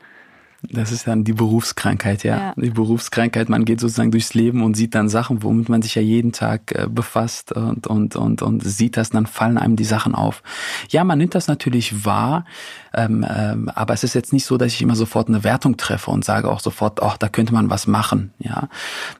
[0.64, 2.38] Das ist dann die Berufskrankheit, ja.
[2.38, 2.54] ja.
[2.56, 6.02] Die Berufskrankheit, man geht sozusagen durchs Leben und sieht dann Sachen, womit man sich ja
[6.02, 10.16] jeden Tag äh, befasst und, und, und, und sieht das, dann fallen einem die Sachen
[10.16, 10.42] auf.
[10.90, 12.46] Ja, man nimmt das natürlich wahr,
[12.94, 16.10] ähm, ähm, aber es ist jetzt nicht so, dass ich immer sofort eine Wertung treffe
[16.10, 18.68] und sage auch sofort, ach, da könnte man was machen, ja.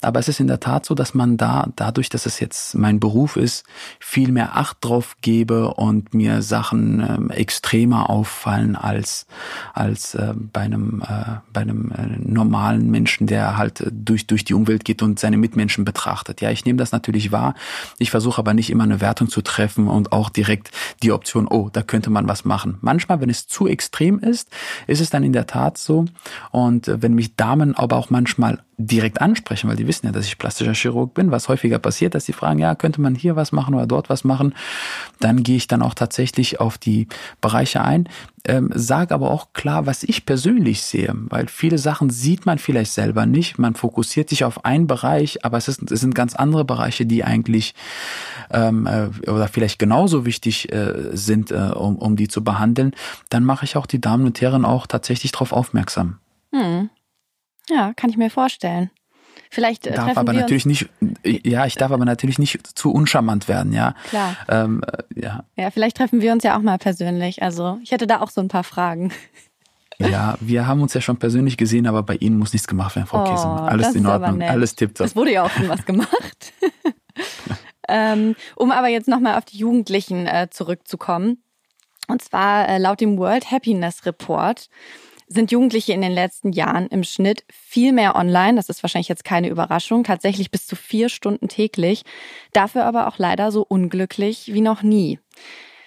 [0.02, 3.00] Aber es ist in der Tat so, dass man da, dadurch, dass es jetzt mein
[3.00, 3.66] Beruf ist,
[4.00, 9.28] viel mehr Acht drauf gebe und mir Sachen ähm, extremer auffallen als,
[9.74, 14.46] als äh, bei einem äh, bei einem äh, normalen Menschen, der halt äh, durch, durch
[14.46, 16.42] die Umwelt geht und seine Mitmenschen betrachtet.
[16.42, 17.56] Ja, ich nehme das natürlich wahr.
[17.98, 20.72] Ich versuche aber nicht immer eine Wertung zu treffen und auch direkt
[21.04, 22.78] die Option, oh, da könnte man was machen.
[22.82, 24.50] Manchmal, wenn es zu extrem ist,
[24.88, 26.06] ist es dann in der Tat so.
[26.52, 30.28] Und äh, wenn mich Damen aber auch manchmal direkt ansprechen, weil die wissen ja, dass
[30.28, 33.52] ich plastischer Chirurg bin, was häufiger passiert, dass sie fragen, ja, könnte man hier was
[33.52, 34.54] machen oder dort was machen,
[35.20, 37.08] dann gehe ich dann auch tatsächlich auf die
[37.42, 38.08] Bereiche ein,
[38.46, 42.92] ähm, sage aber auch klar, was ich persönlich sehe, weil viele Sachen sieht man vielleicht
[42.92, 46.64] selber nicht, man fokussiert sich auf einen Bereich, aber es, ist, es sind ganz andere
[46.64, 47.74] Bereiche, die eigentlich
[48.52, 52.92] ähm, äh, oder vielleicht genauso wichtig äh, sind, äh, um, um die zu behandeln,
[53.30, 56.20] dann mache ich auch die Damen und Herren auch tatsächlich darauf aufmerksam.
[56.54, 56.92] Hm.
[57.70, 58.90] Ja, kann ich mir vorstellen.
[59.50, 60.90] Vielleicht äh, darf aber natürlich nicht,
[61.24, 63.96] ja, ich darf aber natürlich nicht zu uncharmant werden, ja.
[64.10, 64.36] Klar.
[64.50, 65.44] Ähm, äh, ja.
[65.56, 67.42] Ja, vielleicht treffen wir uns ja auch mal persönlich.
[67.42, 69.12] Also ich hätte da auch so ein paar Fragen.
[70.00, 73.08] Ja, wir haben uns ja schon persönlich gesehen, aber bei Ihnen muss nichts gemacht werden,
[73.08, 73.50] Frau oh, Kiesen.
[73.50, 75.00] Alles in Ordnung, alles tippt.
[75.00, 76.54] Es wurde ja auch schon was gemacht.
[77.90, 81.42] ähm, um aber jetzt nochmal auf die Jugendlichen äh, zurückzukommen.
[82.08, 84.70] Und zwar äh, laut dem World Happiness Report
[85.28, 88.56] sind Jugendliche in den letzten Jahren im Schnitt viel mehr online.
[88.56, 90.04] Das ist wahrscheinlich jetzt keine Überraschung.
[90.04, 92.04] Tatsächlich bis zu vier Stunden täglich.
[92.54, 95.20] Dafür aber auch leider so unglücklich wie noch nie.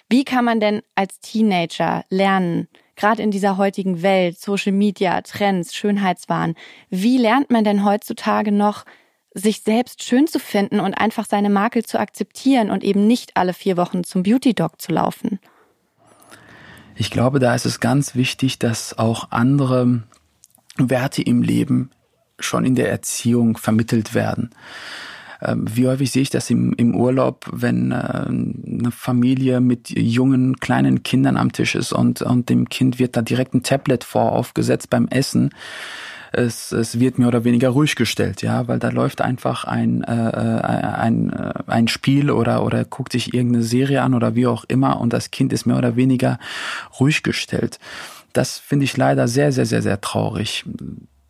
[0.09, 5.73] Wie kann man denn als Teenager lernen, gerade in dieser heutigen Welt, Social Media, Trends,
[5.73, 6.55] Schönheitswahn,
[6.89, 8.85] wie lernt man denn heutzutage noch,
[9.33, 13.53] sich selbst schön zu finden und einfach seine Makel zu akzeptieren und eben nicht alle
[13.53, 15.39] vier Wochen zum Beauty Dog zu laufen?
[17.01, 20.03] Ich glaube, da ist es ganz wichtig, dass auch andere
[20.77, 21.89] Werte im Leben
[22.39, 24.51] schon in der Erziehung vermittelt werden.
[25.41, 30.57] Ähm, wie häufig sehe ich das im, im Urlaub, wenn äh, eine Familie mit jungen,
[30.57, 34.33] kleinen Kindern am Tisch ist und, und dem Kind wird da direkt ein Tablet vor
[34.33, 35.55] aufgesetzt beim Essen
[36.31, 40.29] es, es wird mehr oder weniger ruhig gestellt, ja, weil da läuft einfach ein, äh,
[40.29, 44.63] äh, ein, äh, ein Spiel oder, oder guckt sich irgendeine Serie an oder wie auch
[44.67, 46.39] immer und das Kind ist mehr oder weniger
[46.99, 47.79] ruhig gestellt.
[48.31, 50.63] Das finde ich leider sehr, sehr, sehr, sehr traurig.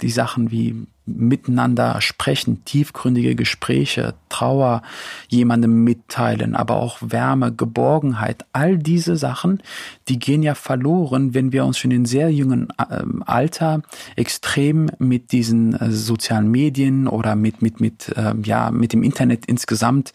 [0.01, 0.85] Die Sachen wie
[1.17, 4.81] miteinander sprechen, tiefgründige Gespräche, Trauer
[5.27, 9.61] jemandem mitteilen, aber auch Wärme, Geborgenheit, all diese Sachen,
[10.07, 13.81] die gehen ja verloren, wenn wir uns schon in sehr jungen ähm, Alter
[14.15, 19.45] extrem mit diesen äh, sozialen Medien oder mit mit mit äh, ja mit dem Internet
[19.45, 20.13] insgesamt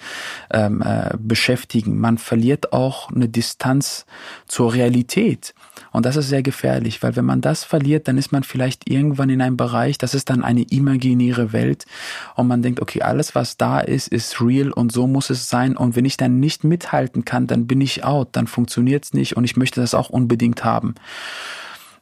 [0.50, 2.00] ähm, äh, beschäftigen.
[2.00, 4.06] Man verliert auch eine Distanz
[4.46, 5.54] zur Realität.
[5.96, 9.30] Und das ist sehr gefährlich, weil wenn man das verliert, dann ist man vielleicht irgendwann
[9.30, 11.86] in einem Bereich, das ist dann eine imaginäre Welt
[12.34, 15.74] und man denkt, okay, alles was da ist, ist real und so muss es sein.
[15.74, 19.38] Und wenn ich dann nicht mithalten kann, dann bin ich out, dann funktioniert es nicht
[19.38, 20.96] und ich möchte das auch unbedingt haben.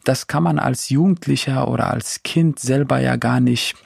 [0.02, 3.76] Das kann man als Jugendlicher oder als Kind selber ja gar nicht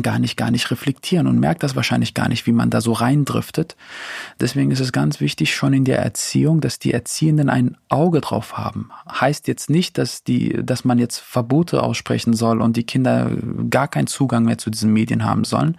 [0.00, 2.92] gar nicht, gar nicht reflektieren und merkt das wahrscheinlich gar nicht, wie man da so
[2.92, 3.76] reindriftet.
[4.40, 8.56] Deswegen ist es ganz wichtig schon in der Erziehung, dass die Erziehenden ein Auge drauf
[8.56, 8.90] haben.
[9.10, 13.30] Heißt jetzt nicht, dass die, dass man jetzt Verbote aussprechen soll und die Kinder
[13.68, 15.76] gar keinen Zugang mehr zu diesen Medien haben sollen.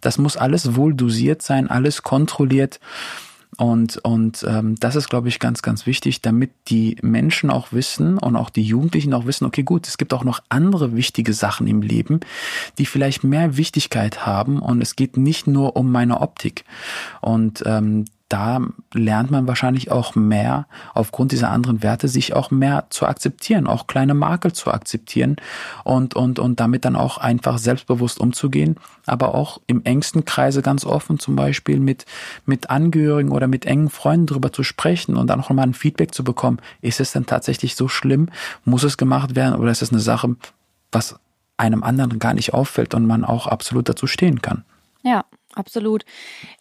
[0.00, 2.78] Das muss alles wohl dosiert sein, alles kontrolliert
[3.56, 8.18] und, und ähm, das ist, glaube ich, ganz, ganz wichtig, damit die Menschen auch wissen
[8.18, 11.66] und auch die Jugendlichen auch wissen, okay, gut, es gibt auch noch andere wichtige Sachen
[11.66, 12.20] im Leben,
[12.78, 16.64] die vielleicht mehr Wichtigkeit haben und es geht nicht nur um meine Optik.
[17.20, 18.60] Und ähm, da
[18.92, 23.86] lernt man wahrscheinlich auch mehr, aufgrund dieser anderen Werte, sich auch mehr zu akzeptieren, auch
[23.86, 25.36] kleine Makel zu akzeptieren
[25.84, 30.84] und, und, und damit dann auch einfach selbstbewusst umzugehen, aber auch im engsten Kreise ganz
[30.84, 32.04] offen zum Beispiel mit,
[32.44, 36.14] mit Angehörigen oder mit engen Freunden darüber zu sprechen und dann auch mal ein Feedback
[36.14, 36.58] zu bekommen.
[36.82, 38.28] Ist es denn tatsächlich so schlimm?
[38.64, 40.36] Muss es gemacht werden oder ist es eine Sache,
[40.92, 41.18] was
[41.56, 44.64] einem anderen gar nicht auffällt und man auch absolut dazu stehen kann?
[45.02, 46.04] Ja, absolut.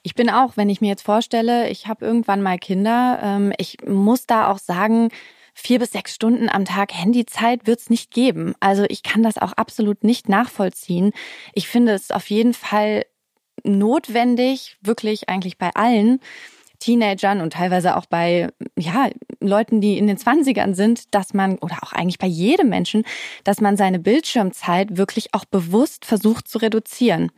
[0.03, 3.77] Ich bin auch, wenn ich mir jetzt vorstelle, ich habe irgendwann mal Kinder, ähm, ich
[3.85, 5.09] muss da auch sagen,
[5.53, 8.53] vier bis sechs Stunden am Tag Handyzeit wird es nicht geben.
[8.59, 11.11] Also ich kann das auch absolut nicht nachvollziehen.
[11.53, 13.05] Ich finde es auf jeden Fall
[13.63, 16.19] notwendig, wirklich eigentlich bei allen,
[16.79, 19.09] Teenagern und teilweise auch bei ja,
[19.39, 23.03] Leuten, die in den Zwanzigern sind, dass man, oder auch eigentlich bei jedem Menschen,
[23.43, 27.31] dass man seine Bildschirmzeit wirklich auch bewusst versucht zu reduzieren.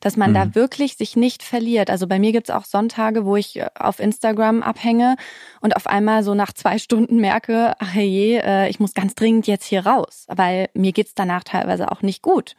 [0.00, 0.34] Dass man mhm.
[0.34, 1.90] da wirklich sich nicht verliert.
[1.90, 5.16] Also bei mir gibt's auch Sonntage, wo ich äh, auf Instagram abhänge
[5.60, 9.46] und auf einmal so nach zwei Stunden merke, ach je, äh, ich muss ganz dringend
[9.46, 12.56] jetzt hier raus, weil mir geht's danach teilweise auch nicht gut.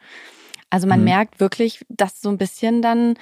[0.70, 1.06] Also man mhm.
[1.06, 3.14] merkt wirklich, dass so ein bisschen dann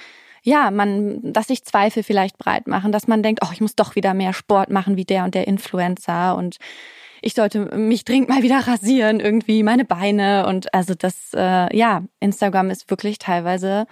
[0.47, 3.95] ja, man, dass sich Zweifel vielleicht breit machen, dass man denkt, oh, ich muss doch
[3.95, 6.55] wieder mehr Sport machen wie der und der Influencer und
[7.21, 12.03] ich sollte mich dringend mal wieder rasieren, irgendwie meine Beine und also das, äh, ja,
[12.21, 13.87] Instagram ist wirklich teilweise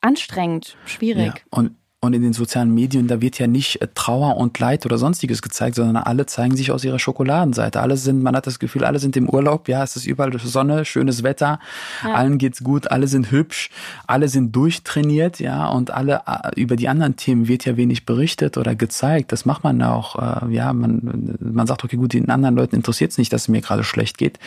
[0.00, 1.26] anstrengend, schwierig.
[1.26, 4.86] Ja, und und in den sozialen Medien, da wird ja nicht äh, Trauer und Leid
[4.86, 7.80] oder sonstiges gezeigt, sondern alle zeigen sich aus ihrer Schokoladenseite.
[7.80, 10.86] Alle sind, man hat das Gefühl, alle sind im Urlaub, ja, es ist überall Sonne,
[10.86, 11.60] schönes Wetter,
[12.02, 12.14] ja.
[12.14, 13.68] allen geht's gut, alle sind hübsch,
[14.06, 18.56] alle sind durchtrainiert, ja, und alle äh, über die anderen Themen wird ja wenig berichtet
[18.56, 19.30] oder gezeigt.
[19.30, 23.10] Das macht man auch, äh, ja, man, man sagt, okay, gut, den anderen Leuten interessiert
[23.10, 24.38] es nicht, dass es mir gerade schlecht geht.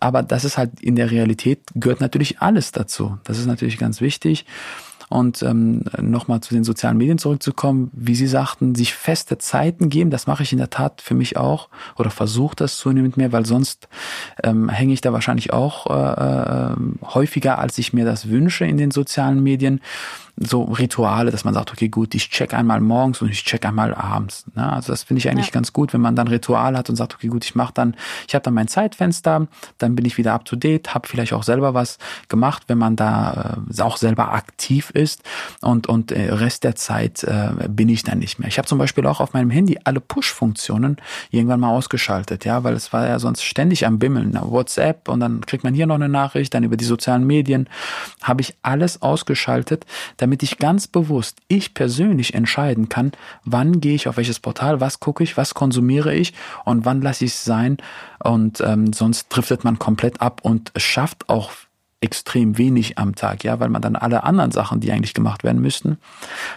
[0.00, 3.18] Aber das ist halt in der Realität gehört natürlich alles dazu.
[3.24, 4.46] Das ist natürlich ganz wichtig.
[5.08, 10.10] Und ähm, nochmal zu den sozialen Medien zurückzukommen, wie Sie sagten, sich feste Zeiten geben,
[10.10, 13.46] das mache ich in der Tat für mich auch oder versuche das zunehmend mehr, weil
[13.46, 13.88] sonst
[14.42, 16.76] ähm, hänge ich da wahrscheinlich auch äh, äh,
[17.14, 19.80] häufiger, als ich mir das wünsche in den sozialen Medien
[20.40, 23.94] so Rituale, dass man sagt, okay, gut, ich check einmal morgens und ich check einmal
[23.94, 24.44] abends.
[24.54, 24.72] Ne?
[24.72, 25.52] Also das finde ich eigentlich ja.
[25.52, 27.96] ganz gut, wenn man dann Ritual hat und sagt, okay, gut, ich mache dann,
[28.26, 29.48] ich habe dann mein Zeitfenster,
[29.78, 31.98] dann bin ich wieder up to date, habe vielleicht auch selber was
[32.28, 35.22] gemacht, wenn man da äh, auch selber aktiv ist
[35.60, 38.48] und und äh, Rest der Zeit äh, bin ich dann nicht mehr.
[38.48, 40.98] Ich habe zum Beispiel auch auf meinem Handy alle Push-Funktionen
[41.30, 44.42] irgendwann mal ausgeschaltet, ja, weil es war ja sonst ständig am Bimmeln, ne?
[44.44, 47.68] WhatsApp und dann kriegt man hier noch eine Nachricht, dann über die sozialen Medien
[48.22, 53.12] habe ich alles ausgeschaltet, damit damit ich ganz bewusst, ich persönlich entscheiden kann,
[53.44, 56.34] wann gehe ich auf welches Portal, was gucke ich, was konsumiere ich
[56.66, 57.78] und wann lasse ich es sein.
[58.22, 61.52] Und ähm, sonst driftet man komplett ab und schafft auch
[62.02, 65.62] extrem wenig am Tag, ja, weil man dann alle anderen Sachen, die eigentlich gemacht werden
[65.62, 65.96] müssten,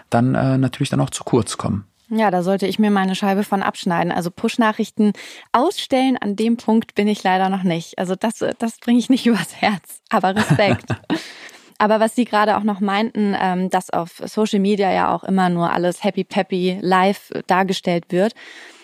[0.09, 1.85] dann äh, natürlich dann auch zu kurz kommen.
[2.09, 4.11] Ja, da sollte ich mir meine Scheibe von abschneiden.
[4.11, 5.13] Also Push-Nachrichten
[5.53, 7.97] ausstellen, an dem Punkt bin ich leider noch nicht.
[7.97, 10.01] Also das, das bringe ich nicht übers Herz.
[10.09, 10.87] Aber Respekt.
[11.81, 15.49] Aber was Sie gerade auch noch meinten, ähm, dass auf Social Media ja auch immer
[15.49, 18.33] nur alles happy peppy live dargestellt wird.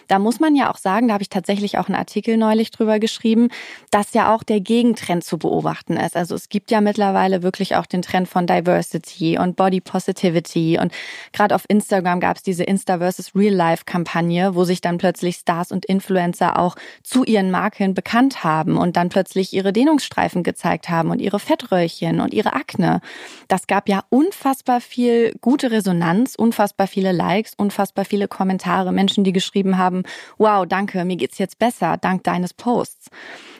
[0.07, 2.99] Da muss man ja auch sagen, da habe ich tatsächlich auch einen Artikel neulich drüber
[2.99, 3.49] geschrieben,
[3.91, 6.15] dass ja auch der Gegentrend zu beobachten ist.
[6.15, 10.93] Also es gibt ja mittlerweile wirklich auch den Trend von Diversity und Body Positivity und
[11.33, 15.37] gerade auf Instagram gab es diese Insta versus Real Life Kampagne, wo sich dann plötzlich
[15.37, 20.89] Stars und Influencer auch zu ihren Marken bekannt haben und dann plötzlich ihre Dehnungsstreifen gezeigt
[20.89, 23.01] haben und ihre Fettröllchen und ihre Akne.
[23.47, 29.33] Das gab ja unfassbar viel gute Resonanz, unfassbar viele Likes, unfassbar viele Kommentare, Menschen, die
[29.33, 29.96] geschrieben haben,
[30.37, 33.09] wow, danke, mir geht's jetzt besser, dank deines Posts.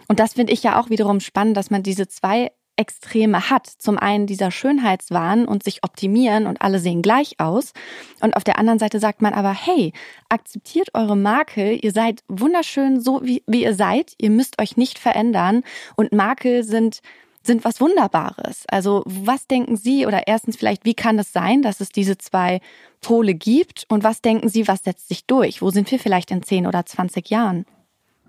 [0.08, 3.67] Und das finde ich ja auch wiederum spannend, dass man diese zwei Extreme hat.
[3.67, 7.73] Zum einen dieser Schönheitswahn und sich optimieren und alle sehen gleich aus.
[8.21, 9.91] Und auf der anderen Seite sagt man aber, hey,
[10.30, 11.80] akzeptiert eure Makel.
[11.82, 14.13] Ihr seid wunderschön so, wie, wie ihr seid.
[14.19, 15.63] Ihr müsst euch nicht verändern.
[15.95, 17.02] Und Makel sind
[17.48, 18.66] sind was Wunderbares.
[18.68, 22.62] Also was denken Sie oder erstens vielleicht, wie kann es sein, dass es diese zwei
[23.02, 25.62] Pole gibt und was denken Sie, was setzt sich durch?
[25.62, 27.66] Wo sind wir vielleicht in 10 oder 20 Jahren?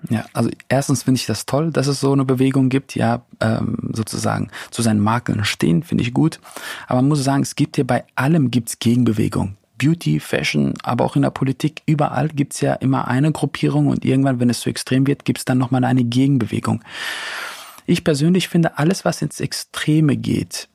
[0.09, 3.91] Ja, also erstens finde ich das toll, dass es so eine Bewegung gibt, ja, ähm,
[3.93, 6.39] sozusagen zu seinen Makeln stehen, finde ich gut.
[6.87, 9.57] Aber man muss sagen, es gibt hier bei allem gibt's Gegenbewegung.
[9.77, 14.41] Beauty, Fashion, aber auch in der Politik, überall gibt's ja immer eine Gruppierung und irgendwann,
[14.41, 16.83] wenn es zu extrem wird, gibt's dann nochmal eine Gegenbewegung.
[17.89, 20.69] Ich persönlich finde, alles, was ins Extreme geht,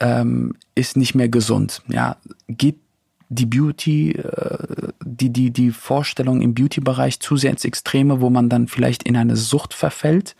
[0.00, 1.80] ähm, ist nicht mehr gesund.
[1.86, 2.16] Ja,
[2.48, 2.80] geht
[3.28, 8.48] die Beauty, äh, die, die, die Vorstellung im Beauty-Bereich zu sehr ins Extreme, wo man
[8.48, 10.34] dann vielleicht in eine Sucht verfällt,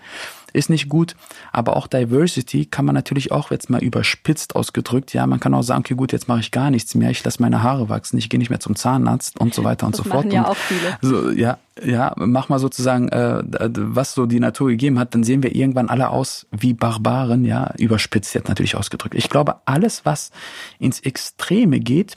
[0.54, 1.14] ist nicht gut.
[1.52, 5.12] Aber auch Diversity kann man natürlich auch jetzt mal überspitzt ausgedrückt.
[5.12, 7.42] Ja, man kann auch sagen, okay, gut, jetzt mache ich gar nichts mehr, ich lasse
[7.42, 10.10] meine Haare wachsen, ich gehe nicht mehr zum Zahnarzt und so weiter und das so
[10.10, 10.32] fort.
[10.32, 10.98] Ja, auch viele.
[11.02, 15.42] So, ja, ja, mach mal sozusagen, äh, was so die Natur gegeben hat, dann sehen
[15.42, 19.14] wir irgendwann alle aus wie Barbaren, ja, überspitzt jetzt natürlich ausgedrückt.
[19.16, 20.30] Ich glaube, alles, was
[20.78, 22.16] ins Extreme geht,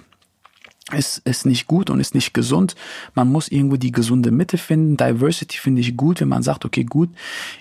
[0.93, 2.75] ist, ist nicht gut und ist nicht gesund.
[3.13, 4.97] Man muss irgendwo die gesunde Mitte finden.
[4.97, 7.09] Diversity finde ich gut, wenn man sagt, okay, gut,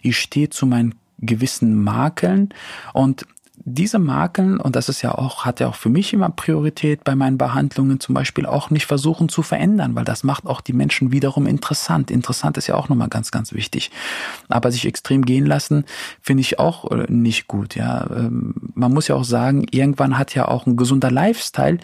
[0.02, 2.50] ich stehe zu meinen gewissen Makeln
[2.92, 3.26] und
[3.68, 7.16] diese Makeln, und das ist ja auch, hat ja auch für mich immer Priorität bei
[7.16, 11.10] meinen Behandlungen zum Beispiel auch nicht versuchen zu verändern, weil das macht auch die Menschen
[11.10, 12.10] wiederum interessant.
[12.10, 13.90] Interessant ist ja auch nochmal ganz, ganz wichtig.
[14.48, 15.84] Aber sich extrem gehen lassen,
[16.20, 18.06] finde ich auch äh, nicht gut, ja.
[18.10, 21.78] Ähm, man muss ja auch sagen, irgendwann hat ja auch ein gesunder Lifestyle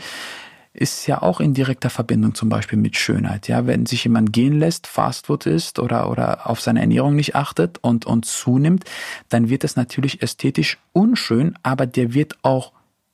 [0.75, 3.49] ist ja auch in direkter Verbindung zum Beispiel mit Schönheit.
[3.49, 7.79] Ja, wenn sich jemand gehen lässt, Fastfood isst oder, oder auf seine Ernährung nicht achtet
[7.79, 8.85] und, und zunimmt,
[9.29, 12.73] dann wird es natürlich ästhetisch unschön, aber der wird auch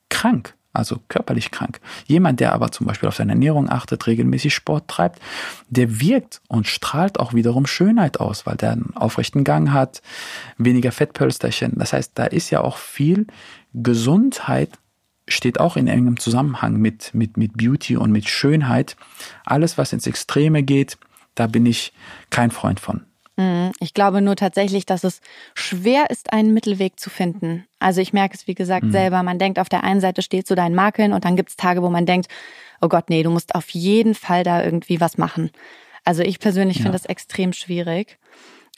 [0.09, 0.55] krank.
[0.71, 1.79] Also körperlich krank.
[2.05, 5.19] Jemand, der aber zum Beispiel auf seine Ernährung achtet, regelmäßig Sport treibt,
[5.67, 10.03] der wirkt und strahlt auch wiederum Schönheit aus, weil der einen aufrechten Gang hat,
[10.57, 11.73] weniger Fettpölsterchen.
[11.75, 13.25] Das heißt, da ist ja auch viel
[13.73, 14.69] Gesundheit
[15.29, 18.95] steht auch in engem Zusammenhang mit, mit, mit Beauty und mit Schönheit.
[19.45, 20.97] Alles, was ins Extreme geht,
[21.35, 21.93] da bin ich
[22.29, 23.05] kein Freund von.
[23.37, 23.71] Mhm.
[23.79, 25.21] Ich glaube nur tatsächlich, dass es
[25.53, 27.65] schwer ist, einen Mittelweg zu finden.
[27.79, 28.91] Also ich merke es, wie gesagt, mhm.
[28.91, 29.23] selber.
[29.23, 31.81] Man denkt, auf der einen Seite steht zu deinen Makeln und dann gibt es Tage,
[31.81, 32.27] wo man denkt,
[32.81, 35.51] oh Gott, nee, du musst auf jeden Fall da irgendwie was machen.
[36.03, 36.83] Also ich persönlich ja.
[36.83, 38.19] finde das extrem schwierig.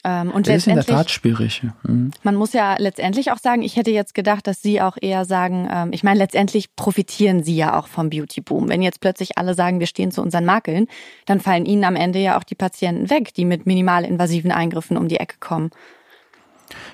[0.04, 1.62] Ähm, und das ist in der Tat schwierig.
[1.84, 2.10] Mhm.
[2.22, 5.68] Man muss ja letztendlich auch sagen, ich hätte jetzt gedacht, dass Sie auch eher sagen,
[5.70, 8.68] ähm, ich meine, letztendlich profitieren Sie ja auch vom Beauty-Boom.
[8.68, 10.88] Wenn jetzt plötzlich alle sagen, wir stehen zu unseren Makeln,
[11.26, 15.06] dann fallen Ihnen am Ende ja auch die Patienten weg, die mit minimalinvasiven Eingriffen um
[15.06, 15.70] die Ecke kommen.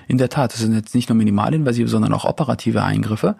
[0.07, 3.35] In der Tat, es sind jetzt nicht nur minimalinvasive, sondern auch operative Eingriffe.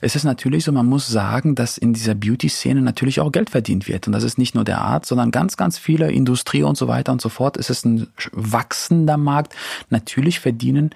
[0.00, 3.88] Es ist natürlich so, man muss sagen, dass in dieser Beauty-Szene natürlich auch Geld verdient
[3.88, 4.06] wird.
[4.06, 7.12] Und das ist nicht nur der Arzt, sondern ganz, ganz viele Industrie und so weiter
[7.12, 7.56] und so fort.
[7.56, 9.54] Es ist ein wachsender Markt.
[9.90, 10.90] Natürlich verdienen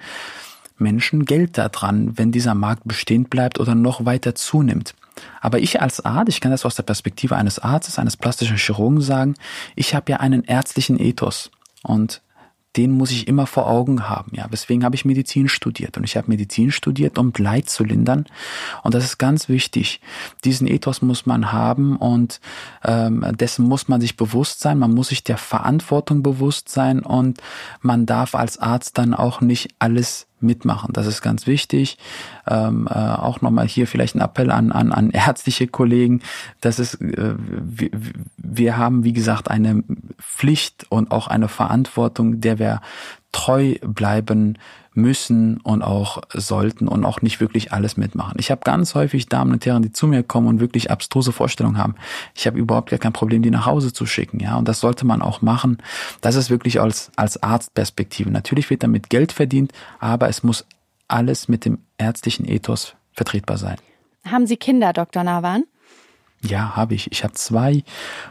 [0.77, 4.95] Menschen Geld daran, wenn dieser Markt bestehen bleibt oder noch weiter zunimmt.
[5.41, 9.01] Aber ich als Arzt, ich kann das aus der Perspektive eines Arztes, eines plastischen Chirurgen
[9.01, 9.35] sagen,
[9.75, 11.51] ich habe ja einen ärztlichen Ethos.
[11.83, 12.21] Und
[12.75, 14.31] den muss ich immer vor Augen haben.
[14.35, 15.97] Ja, weswegen habe ich Medizin studiert?
[15.97, 18.25] Und ich habe Medizin studiert, um Leid zu lindern.
[18.81, 20.01] Und das ist ganz wichtig.
[20.43, 22.39] Diesen Ethos muss man haben und
[22.83, 24.79] ähm, dessen muss man sich bewusst sein.
[24.79, 27.41] Man muss sich der Verantwortung bewusst sein und
[27.81, 30.93] man darf als Arzt dann auch nicht alles mitmachen.
[30.93, 31.97] Das ist ganz wichtig.
[32.47, 36.21] Ähm, äh, auch nochmal hier vielleicht ein Appell an, an, an ärztliche Kollegen.
[36.61, 37.89] Das ist, äh, wir,
[38.37, 39.83] wir haben, wie gesagt, eine
[40.19, 42.81] Pflicht und auch eine Verantwortung, der wir
[43.31, 44.57] treu bleiben
[44.93, 48.35] müssen und auch sollten und auch nicht wirklich alles mitmachen.
[48.39, 51.77] Ich habe ganz häufig Damen und Herren, die zu mir kommen und wirklich abstruse Vorstellungen
[51.77, 51.95] haben.
[52.35, 55.05] Ich habe überhaupt gar kein Problem, die nach Hause zu schicken, ja, und das sollte
[55.05, 55.77] man auch machen.
[56.21, 58.29] Das ist wirklich als als Arztperspektive.
[58.29, 60.65] Natürlich wird damit Geld verdient, aber es muss
[61.07, 63.77] alles mit dem ärztlichen Ethos vertretbar sein.
[64.25, 65.23] Haben Sie Kinder, Dr.
[65.23, 65.65] Nawan?
[66.45, 67.11] Ja, habe ich.
[67.11, 67.83] Ich habe zwei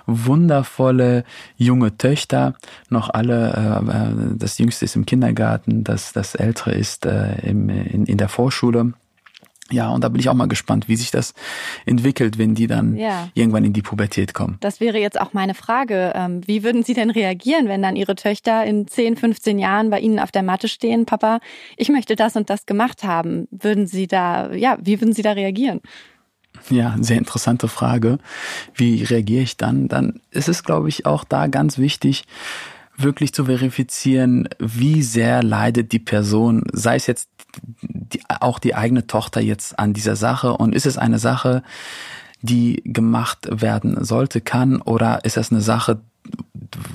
[0.07, 1.25] wundervolle
[1.57, 2.55] junge Töchter,
[2.91, 7.69] noch alle, äh, äh, das jüngste ist im Kindergarten, das, das ältere ist äh, im,
[7.69, 8.93] in, in der Vorschule.
[9.71, 11.33] Ja, und da bin ich auch mal gespannt, wie sich das
[11.87, 13.29] entwickelt, wenn die dann ja.
[13.33, 14.59] irgendwann in die Pubertät kommen.
[14.61, 16.13] Das wäre jetzt auch meine Frage.
[16.15, 20.01] Ähm, wie würden Sie denn reagieren, wenn dann Ihre Töchter in 10, 15 Jahren bei
[20.01, 21.07] Ihnen auf der Matte stehen?
[21.07, 21.41] Papa,
[21.79, 23.49] ich möchte das und das gemacht haben.
[23.51, 25.81] Würden Sie da, ja, wie würden Sie da reagieren?
[26.71, 28.19] Ja, sehr interessante Frage.
[28.75, 29.89] Wie reagiere ich dann?
[29.89, 32.25] Dann ist es, glaube ich, auch da ganz wichtig,
[32.97, 37.29] wirklich zu verifizieren, wie sehr leidet die Person, sei es jetzt
[37.83, 41.63] die, auch die eigene Tochter jetzt an dieser Sache und ist es eine Sache,
[42.41, 46.01] die gemacht werden sollte, kann oder ist es eine Sache,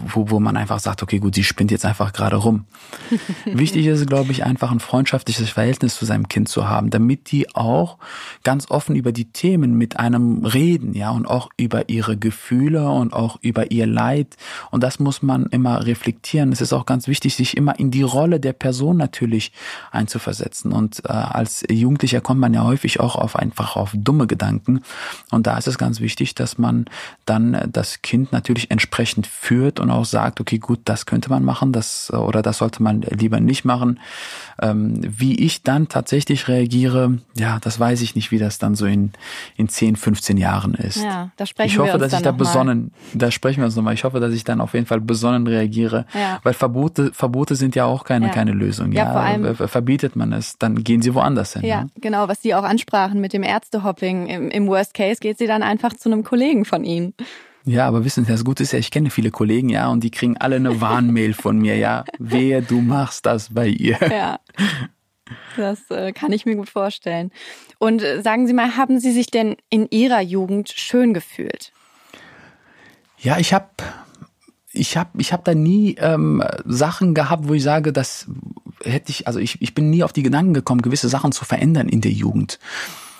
[0.06, 2.66] wo, wo man einfach sagt, okay, gut, sie spinnt jetzt einfach gerade rum.
[3.46, 7.56] Wichtig ist, glaube ich, einfach ein freundschaftliches Verhältnis zu seinem Kind zu haben, damit die
[7.56, 7.98] auch
[8.44, 13.14] ganz offen über die Themen mit einem reden, ja, und auch über ihre Gefühle und
[13.14, 14.36] auch über ihr Leid.
[14.72, 16.52] Und das muss man immer reflektieren.
[16.52, 19.52] Es ist auch ganz wichtig, sich immer in die Rolle der Person natürlich
[19.92, 20.72] einzuversetzen.
[20.72, 24.82] Und äh, als Jugendlicher kommt man ja häufig auch auf einfach auf dumme Gedanken.
[25.32, 26.86] Und da ist es ganz wichtig, dass man
[27.26, 31.43] dann das Kind natürlich entsprechend führt führt und auch sagt, okay, gut, das könnte man
[31.43, 33.99] machen, das oder das sollte man lieber nicht machen.
[34.61, 38.86] Ähm, wie ich dann tatsächlich reagiere, ja, das weiß ich nicht, wie das dann so
[38.86, 39.11] in,
[39.55, 41.03] in 10, 15 Jahren ist.
[41.03, 43.20] Ja, da sprechen ich hoffe, wir uns dass ich da besonnen, mal.
[43.20, 43.93] da sprechen wir uns nochmal.
[43.93, 46.39] Ich hoffe, dass ich dann auf jeden Fall besonnen reagiere, ja.
[46.43, 48.32] weil Verbote, Verbote sind ja auch keine, ja.
[48.32, 48.91] keine Lösung.
[48.91, 51.65] Ja, ja, vor allem, verbietet man es, dann gehen sie woanders hin.
[51.65, 51.89] Ja, ne?
[52.01, 54.28] genau, was Sie auch ansprachen mit dem Ärztehopping.
[54.28, 57.13] Im, Im Worst Case geht sie dann einfach zu einem Kollegen von Ihnen.
[57.68, 60.09] Ja, aber wissen Sie, das Gute ist ja, ich kenne viele Kollegen, ja, und die
[60.09, 62.05] kriegen alle eine Warnmail von mir, ja.
[62.18, 63.97] Wehe, du machst das bei ihr.
[64.09, 64.39] Ja.
[65.57, 67.32] Das äh, kann ich mir gut vorstellen.
[67.78, 71.74] Und äh, sagen Sie mal, haben Sie sich denn in Ihrer Jugend schön gefühlt?
[73.20, 73.68] Ja, ich habe
[74.72, 78.28] ich hab, ich hab da nie ähm, Sachen gehabt, wo ich sage, das
[78.82, 81.89] hätte ich, also ich, ich bin nie auf die Gedanken gekommen, gewisse Sachen zu verändern
[81.89, 82.59] in der Jugend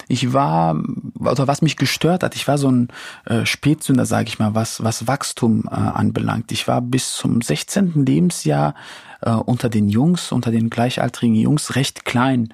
[0.08, 0.76] ich war,
[1.20, 2.88] oder was mich gestört hat, ich war so ein
[3.26, 6.52] äh, Spätzünder, sage ich mal, was, was Wachstum äh, anbelangt.
[6.52, 8.06] Ich war bis zum 16.
[8.06, 8.74] Lebensjahr
[9.22, 12.54] äh, unter den Jungs, unter den gleichaltrigen Jungs recht klein.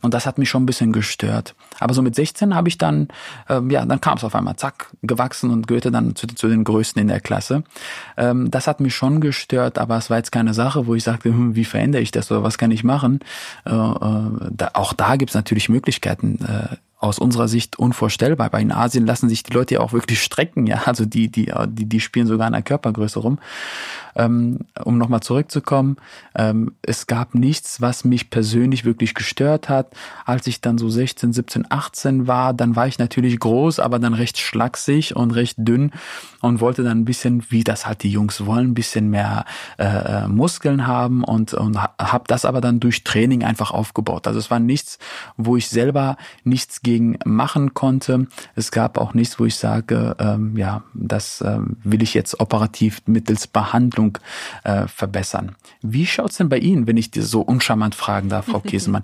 [0.00, 1.54] Und das hat mich schon ein bisschen gestört.
[1.80, 3.08] Aber so mit 16 habe ich dann,
[3.48, 6.64] ähm, ja, dann kam es auf einmal, zack, gewachsen und gehörte dann zu, zu den
[6.64, 7.64] Größten in der Klasse.
[8.16, 11.30] Ähm, das hat mich schon gestört, aber es war jetzt keine Sache, wo ich sagte,
[11.30, 13.20] hm, wie verändere ich das oder was kann ich machen?
[13.64, 16.38] Äh, äh, da, auch da gibt es natürlich Möglichkeiten.
[16.44, 18.48] Äh, aus unserer Sicht unvorstellbar.
[18.50, 20.82] Bei in Asien lassen sich die Leute ja auch wirklich strecken, ja.
[20.92, 23.38] Also die, die, die, die spielen sogar in der Körpergröße rum.
[24.14, 25.96] Ähm, um nochmal zurückzukommen,
[26.34, 29.94] ähm, es gab nichts, was mich persönlich wirklich gestört hat.
[30.26, 34.12] Als ich dann so 16, 17, 18 war, dann war ich natürlich groß, aber dann
[34.12, 35.92] recht schlaksig und recht dünn
[36.42, 39.46] und wollte dann ein bisschen, wie das halt die Jungs wollen, ein bisschen mehr
[39.78, 44.26] äh, äh Muskeln haben und, und habe das aber dann durch Training einfach aufgebaut.
[44.26, 44.98] Also es war nichts,
[45.38, 46.91] wo ich selber nichts gegen
[47.24, 48.26] machen konnte.
[48.54, 53.02] Es gab auch nichts, wo ich sage, ähm, ja, das äh, will ich jetzt operativ
[53.06, 54.18] mittels Behandlung
[54.64, 55.54] äh, verbessern.
[55.82, 59.02] Wie schaut's denn bei Ihnen, wenn ich dir so uncharmant fragen darf, Frau Käsemann?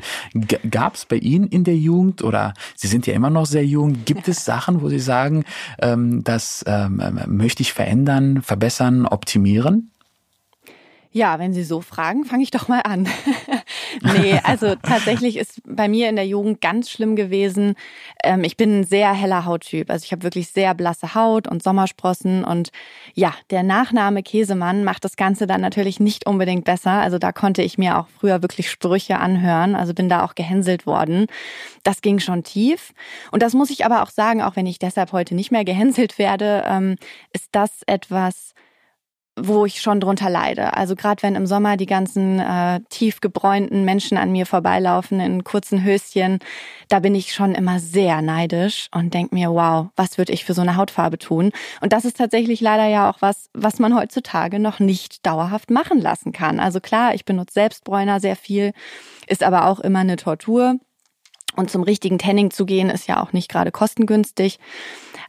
[0.71, 4.05] Gab es bei Ihnen in der Jugend oder Sie sind ja immer noch sehr jung,
[4.05, 5.45] gibt es Sachen, wo Sie sagen,
[5.81, 9.91] ähm, das ähm, möchte ich verändern, verbessern, optimieren?
[11.11, 13.09] Ja, wenn Sie so fragen, fange ich doch mal an.
[14.03, 17.75] Nee, also tatsächlich ist bei mir in der Jugend ganz schlimm gewesen.
[18.23, 19.91] Ähm, ich bin ein sehr heller Hauttyp.
[19.91, 22.45] Also ich habe wirklich sehr blasse Haut und Sommersprossen.
[22.45, 22.71] Und
[23.15, 26.93] ja, der Nachname Käsemann macht das Ganze dann natürlich nicht unbedingt besser.
[26.93, 29.75] Also da konnte ich mir auch früher wirklich Sprüche anhören.
[29.75, 31.27] Also bin da auch gehänselt worden.
[31.83, 32.93] Das ging schon tief.
[33.31, 36.19] Und das muss ich aber auch sagen, auch wenn ich deshalb heute nicht mehr gehänselt
[36.19, 36.97] werde, ähm,
[37.33, 38.55] ist das etwas,
[39.41, 40.75] wo ich schon drunter leide.
[40.75, 45.45] Also gerade wenn im Sommer die ganzen äh, tief gebräunten Menschen an mir vorbeilaufen in
[45.45, 46.39] kurzen Höschen,
[46.89, 50.55] da bin ich schon immer sehr neidisch und denk mir, wow, was würde ich für
[50.55, 51.53] so eine Hautfarbe tun?
[51.81, 56.01] Und das ist tatsächlich leider ja auch was, was man heutzutage noch nicht dauerhaft machen
[56.01, 56.61] lassen kann.
[56.61, 58.73] Also klar, ich benutze Selbstbräuner sehr viel,
[59.27, 60.77] ist aber auch immer eine Tortur.
[61.57, 64.61] Und zum richtigen Tanning zu gehen, ist ja auch nicht gerade kostengünstig.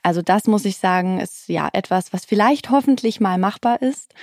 [0.09, 4.15] Also das muss ich sagen, ist ja etwas, was vielleicht hoffentlich mal machbar ist.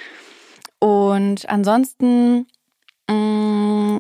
[0.81, 2.49] Und ansonsten
[3.09, 3.99] mm,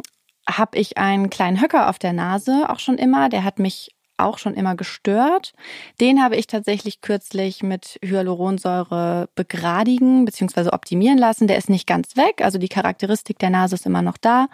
[0.51, 3.28] habe ich einen kleinen Höcker auf der Nase auch schon immer.
[3.28, 5.53] Der hat mich auch schon immer gestört.
[6.01, 10.70] Den habe ich tatsächlich kürzlich mit Hyaluronsäure begradigen bzw.
[10.70, 11.47] optimieren lassen.
[11.47, 14.49] Der ist nicht ganz weg, also die Charakteristik der Nase ist immer noch da,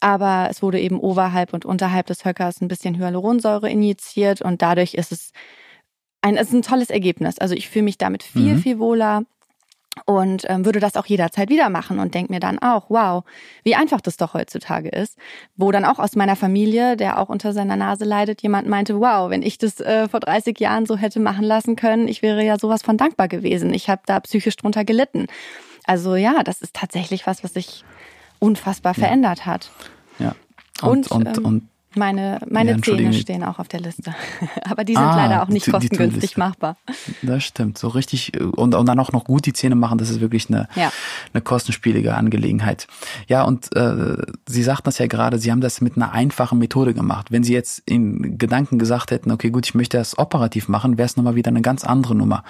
[0.00, 4.94] aber es wurde eben oberhalb und unterhalb des Höckers ein bisschen Hyaluronsäure injiziert und dadurch
[4.94, 5.30] ist es
[6.24, 7.38] ein, es ist ein tolles Ergebnis.
[7.38, 8.58] Also ich fühle mich damit viel, mhm.
[8.58, 9.24] viel wohler
[10.06, 13.24] und ähm, würde das auch jederzeit wieder machen und denke mir dann auch, wow,
[13.62, 15.18] wie einfach das doch heutzutage ist.
[15.56, 19.28] Wo dann auch aus meiner Familie, der auch unter seiner Nase leidet, jemand meinte, wow,
[19.30, 22.58] wenn ich das äh, vor 30 Jahren so hätte machen lassen können, ich wäre ja
[22.58, 23.74] sowas von dankbar gewesen.
[23.74, 25.26] Ich habe da psychisch drunter gelitten.
[25.84, 27.84] Also ja, das ist tatsächlich was, was sich
[28.38, 29.00] unfassbar ja.
[29.00, 29.70] verändert hat.
[30.18, 30.34] Ja.
[30.80, 34.14] Und, und, und, ähm, und meine, meine ja, Zähne stehen auch auf der Liste.
[34.64, 36.76] Aber die sind ah, leider auch nicht kostengünstig machbar.
[37.22, 37.78] Das stimmt.
[37.78, 40.68] So richtig und, und dann auch noch gut die Zähne machen, das ist wirklich eine,
[40.74, 40.92] ja.
[41.32, 42.86] eine kostenspielige Angelegenheit.
[43.28, 44.16] Ja, und äh,
[44.46, 47.30] Sie sagten das ja gerade, Sie haben das mit einer einfachen Methode gemacht.
[47.30, 51.06] Wenn Sie jetzt in Gedanken gesagt hätten, okay, gut, ich möchte das operativ machen, wäre
[51.06, 52.44] es nochmal wieder eine ganz andere Nummer.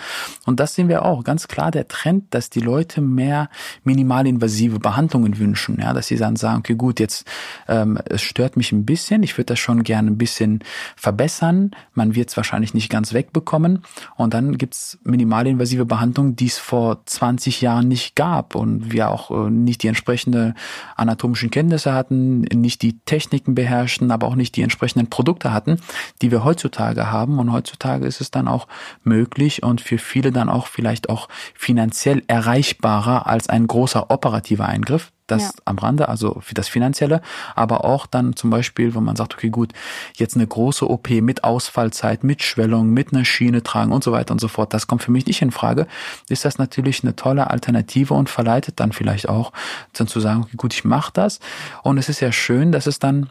[0.47, 1.24] Und das sehen wir auch.
[1.24, 3.49] Ganz klar der Trend, dass die Leute mehr
[3.84, 5.78] minimalinvasive Behandlungen wünschen.
[5.80, 7.26] Ja, dass sie dann sagen, okay, gut, jetzt
[7.68, 10.61] ähm, es stört mich ein bisschen, ich ich würde das schon gerne ein bisschen
[10.95, 11.72] verbessern.
[11.93, 13.82] Man wird es wahrscheinlich nicht ganz wegbekommen.
[14.14, 19.32] Und dann gibt's minimalinvasive Behandlungen, die es vor 20 Jahren nicht gab und wir auch
[19.32, 20.55] äh, nicht die entsprechende
[20.95, 25.78] anatomischen Kenntnisse hatten, nicht die Techniken beherrschten, aber auch nicht die entsprechenden Produkte hatten,
[26.22, 27.41] die wir heutzutage haben.
[27.41, 28.68] Und heutzutage ist es dann auch
[29.03, 35.11] möglich und für viele dann auch vielleicht auch finanziell erreichbarer als ein großer operativer Eingriff
[35.26, 35.50] das ja.
[35.64, 37.22] am Rande, also für das Finanzielle,
[37.54, 39.72] aber auch dann zum Beispiel, wenn man sagt, okay, gut,
[40.16, 44.32] jetzt eine große OP mit Ausfallzeit, mit Schwellung, mit einer Schiene tragen und so weiter
[44.32, 45.86] und so fort, das kommt für mich nicht in Frage,
[46.28, 49.52] ist das natürlich eine tolle Alternative und verleitet dann vielleicht auch
[49.92, 51.40] dann zu sagen, okay, gut, ich mache das
[51.82, 53.30] und es ist ja schön, dass es dann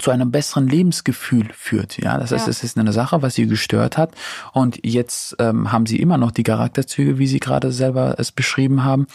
[0.00, 1.96] zu einem besseren Lebensgefühl führt.
[1.98, 2.50] Ja, das heißt, ja.
[2.50, 4.12] es ist eine Sache, was sie gestört hat.
[4.52, 8.84] Und jetzt ähm, haben sie immer noch die Charakterzüge, wie sie gerade selber es beschrieben
[8.84, 9.06] haben,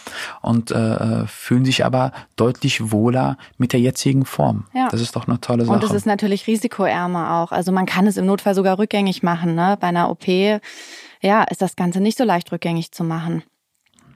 [0.42, 4.66] und äh, fühlen sich aber deutlich wohler mit der jetzigen Form.
[4.74, 4.88] Ja.
[4.90, 5.76] Das ist doch eine tolle Sache.
[5.76, 7.52] Und es ist natürlich risikoärmer auch.
[7.52, 9.56] Also man kann es im Notfall sogar rückgängig machen.
[9.56, 9.78] Ne?
[9.80, 13.44] Bei einer OP, ja, ist das Ganze nicht so leicht rückgängig zu machen.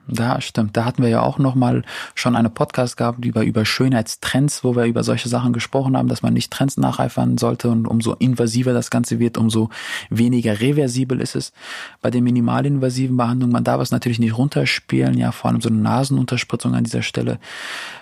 [0.08, 0.78] Da stimmt.
[0.78, 1.84] Da hatten wir ja auch noch mal
[2.16, 6.22] schon eine Podcast gehabt über, über Schönheitstrends, wo wir über solche Sachen gesprochen haben, dass
[6.22, 9.70] man nicht Trends nacheifern sollte und umso invasiver das Ganze wird, umso
[10.10, 11.52] weniger reversibel ist es.
[12.02, 15.80] Bei den minimalinvasiven Behandlungen, man darf es natürlich nicht runterspielen, ja, vor allem so eine
[15.80, 17.40] Nasenunterspritzung an dieser Stelle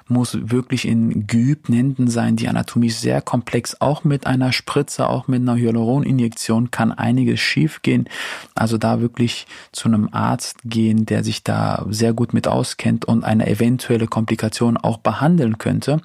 [0.08, 2.36] muss wirklich in geübten sein.
[2.36, 3.82] Die Anatomie ist sehr komplex.
[3.82, 8.08] Auch mit einer Spritze, auch mit einer Hyaluroninjektion kann einiges schiefgehen.
[8.54, 13.24] Also da wirklich zu einem Arzt gehen, der sich da sehr gut mit auskennt und
[13.24, 16.02] eine eventuelle Komplikation auch behandeln könnte.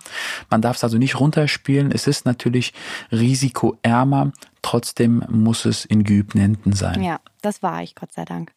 [0.48, 1.92] Man darf es also nicht runterspielen.
[1.92, 2.72] Es ist natürlich
[3.12, 4.32] risikoärmer.
[4.62, 7.03] Trotzdem muss es in geübten Händen sein.
[7.03, 8.53] Ja, das war ich, Gott sei Dank.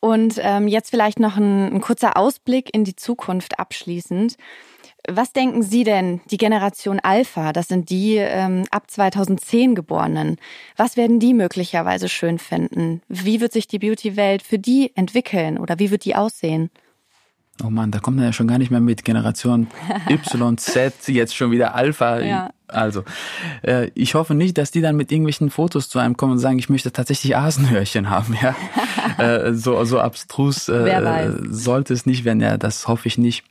[0.00, 4.36] Und ähm, jetzt vielleicht noch ein, ein kurzer Ausblick in die Zukunft abschließend.
[5.10, 10.36] Was denken Sie denn, die Generation Alpha, das sind die ähm, ab 2010 Geborenen,
[10.76, 13.00] was werden die möglicherweise schön finden?
[13.08, 16.70] Wie wird sich die Beauty-Welt für die entwickeln oder wie wird die aussehen?
[17.64, 19.66] Oh Mann, da kommt man ja schon gar nicht mehr mit Generation
[20.08, 22.20] Y, Z, jetzt schon wieder Alpha.
[22.20, 22.50] Ja.
[22.68, 23.02] Also,
[23.62, 26.58] äh, ich hoffe nicht, dass die dann mit irgendwelchen Fotos zu einem kommen und sagen,
[26.58, 28.36] ich möchte tatsächlich Asenhörchen haben.
[28.40, 28.54] Ja,
[29.24, 32.40] äh, so so abstrus äh, sollte es nicht werden.
[32.40, 33.44] Ja, das hoffe ich nicht.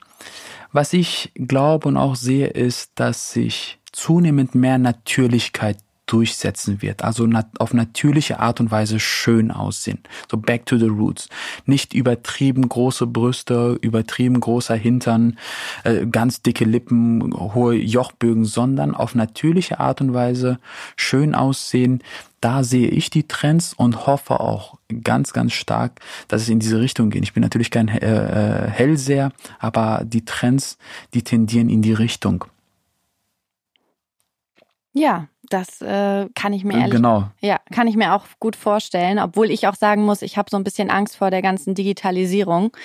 [0.71, 5.77] Was ich glaube und auch sehe, ist, dass sich zunehmend mehr Natürlichkeit
[6.07, 7.03] durchsetzen wird.
[7.03, 7.27] Also
[7.59, 9.99] auf natürliche Art und Weise schön aussehen.
[10.31, 11.29] So back to the roots.
[11.65, 15.37] Nicht übertrieben große Brüste, übertrieben großer Hintern,
[15.83, 20.59] äh, ganz dicke Lippen, hohe Jochbögen, sondern auf natürliche Art und Weise
[20.95, 22.01] schön aussehen.
[22.39, 26.79] Da sehe ich die Trends und hoffe auch ganz, ganz stark, dass es in diese
[26.79, 27.23] Richtung geht.
[27.23, 30.77] Ich bin natürlich kein äh, äh Hellseher, aber die Trends,
[31.13, 32.45] die tendieren in die Richtung.
[34.93, 37.29] Ja, das äh, kann ich mir ehrlich, genau.
[37.39, 40.57] ja, kann ich mir auch gut vorstellen, obwohl ich auch sagen muss, ich habe so
[40.57, 42.75] ein bisschen Angst vor der ganzen Digitalisierung,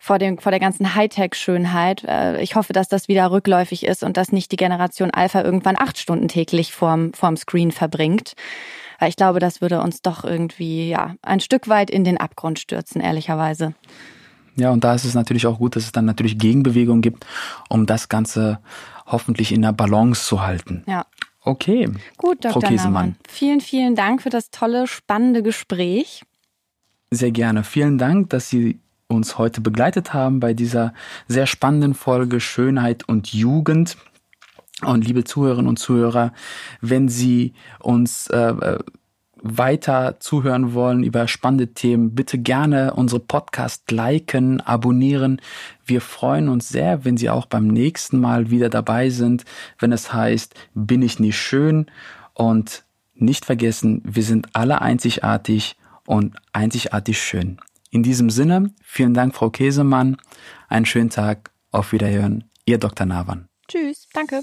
[0.00, 2.04] vor dem vor der ganzen Hightech-Schönheit.
[2.04, 5.76] Äh, ich hoffe, dass das wieder rückläufig ist und dass nicht die Generation Alpha irgendwann
[5.78, 8.34] acht Stunden täglich vorm vorm Screen verbringt.
[8.98, 12.58] Weil ich glaube, das würde uns doch irgendwie ja ein Stück weit in den Abgrund
[12.58, 13.74] stürzen, ehrlicherweise.
[14.56, 17.26] Ja, und da ist es natürlich auch gut, dass es dann natürlich Gegenbewegung gibt,
[17.68, 18.60] um das Ganze
[19.06, 20.84] hoffentlich in der Balance zu halten.
[20.86, 21.06] Ja.
[21.44, 21.90] Okay.
[22.16, 22.60] Gut, Dr.
[22.60, 23.16] Frau Käsemann.
[23.28, 26.22] Vielen, vielen Dank für das tolle, spannende Gespräch.
[27.10, 27.64] Sehr gerne.
[27.64, 28.78] Vielen Dank, dass Sie
[29.08, 30.94] uns heute begleitet haben bei dieser
[31.28, 33.96] sehr spannenden Folge Schönheit und Jugend.
[34.82, 36.32] Und liebe Zuhörerinnen und Zuhörer,
[36.80, 38.78] wenn Sie uns äh, äh
[39.42, 45.40] weiter zuhören wollen über spannende Themen, bitte gerne unsere Podcast liken, abonnieren.
[45.84, 49.44] Wir freuen uns sehr, wenn Sie auch beim nächsten Mal wieder dabei sind,
[49.78, 51.86] wenn es heißt, bin ich nicht schön?
[52.34, 52.84] Und
[53.14, 55.76] nicht vergessen, wir sind alle einzigartig
[56.06, 57.58] und einzigartig schön.
[57.90, 60.16] In diesem Sinne, vielen Dank, Frau Käsemann.
[60.68, 61.50] Einen schönen Tag.
[61.70, 62.44] Auf Wiederhören.
[62.64, 63.06] Ihr Dr.
[63.06, 63.48] Navan.
[63.68, 64.08] Tschüss.
[64.12, 64.42] Danke.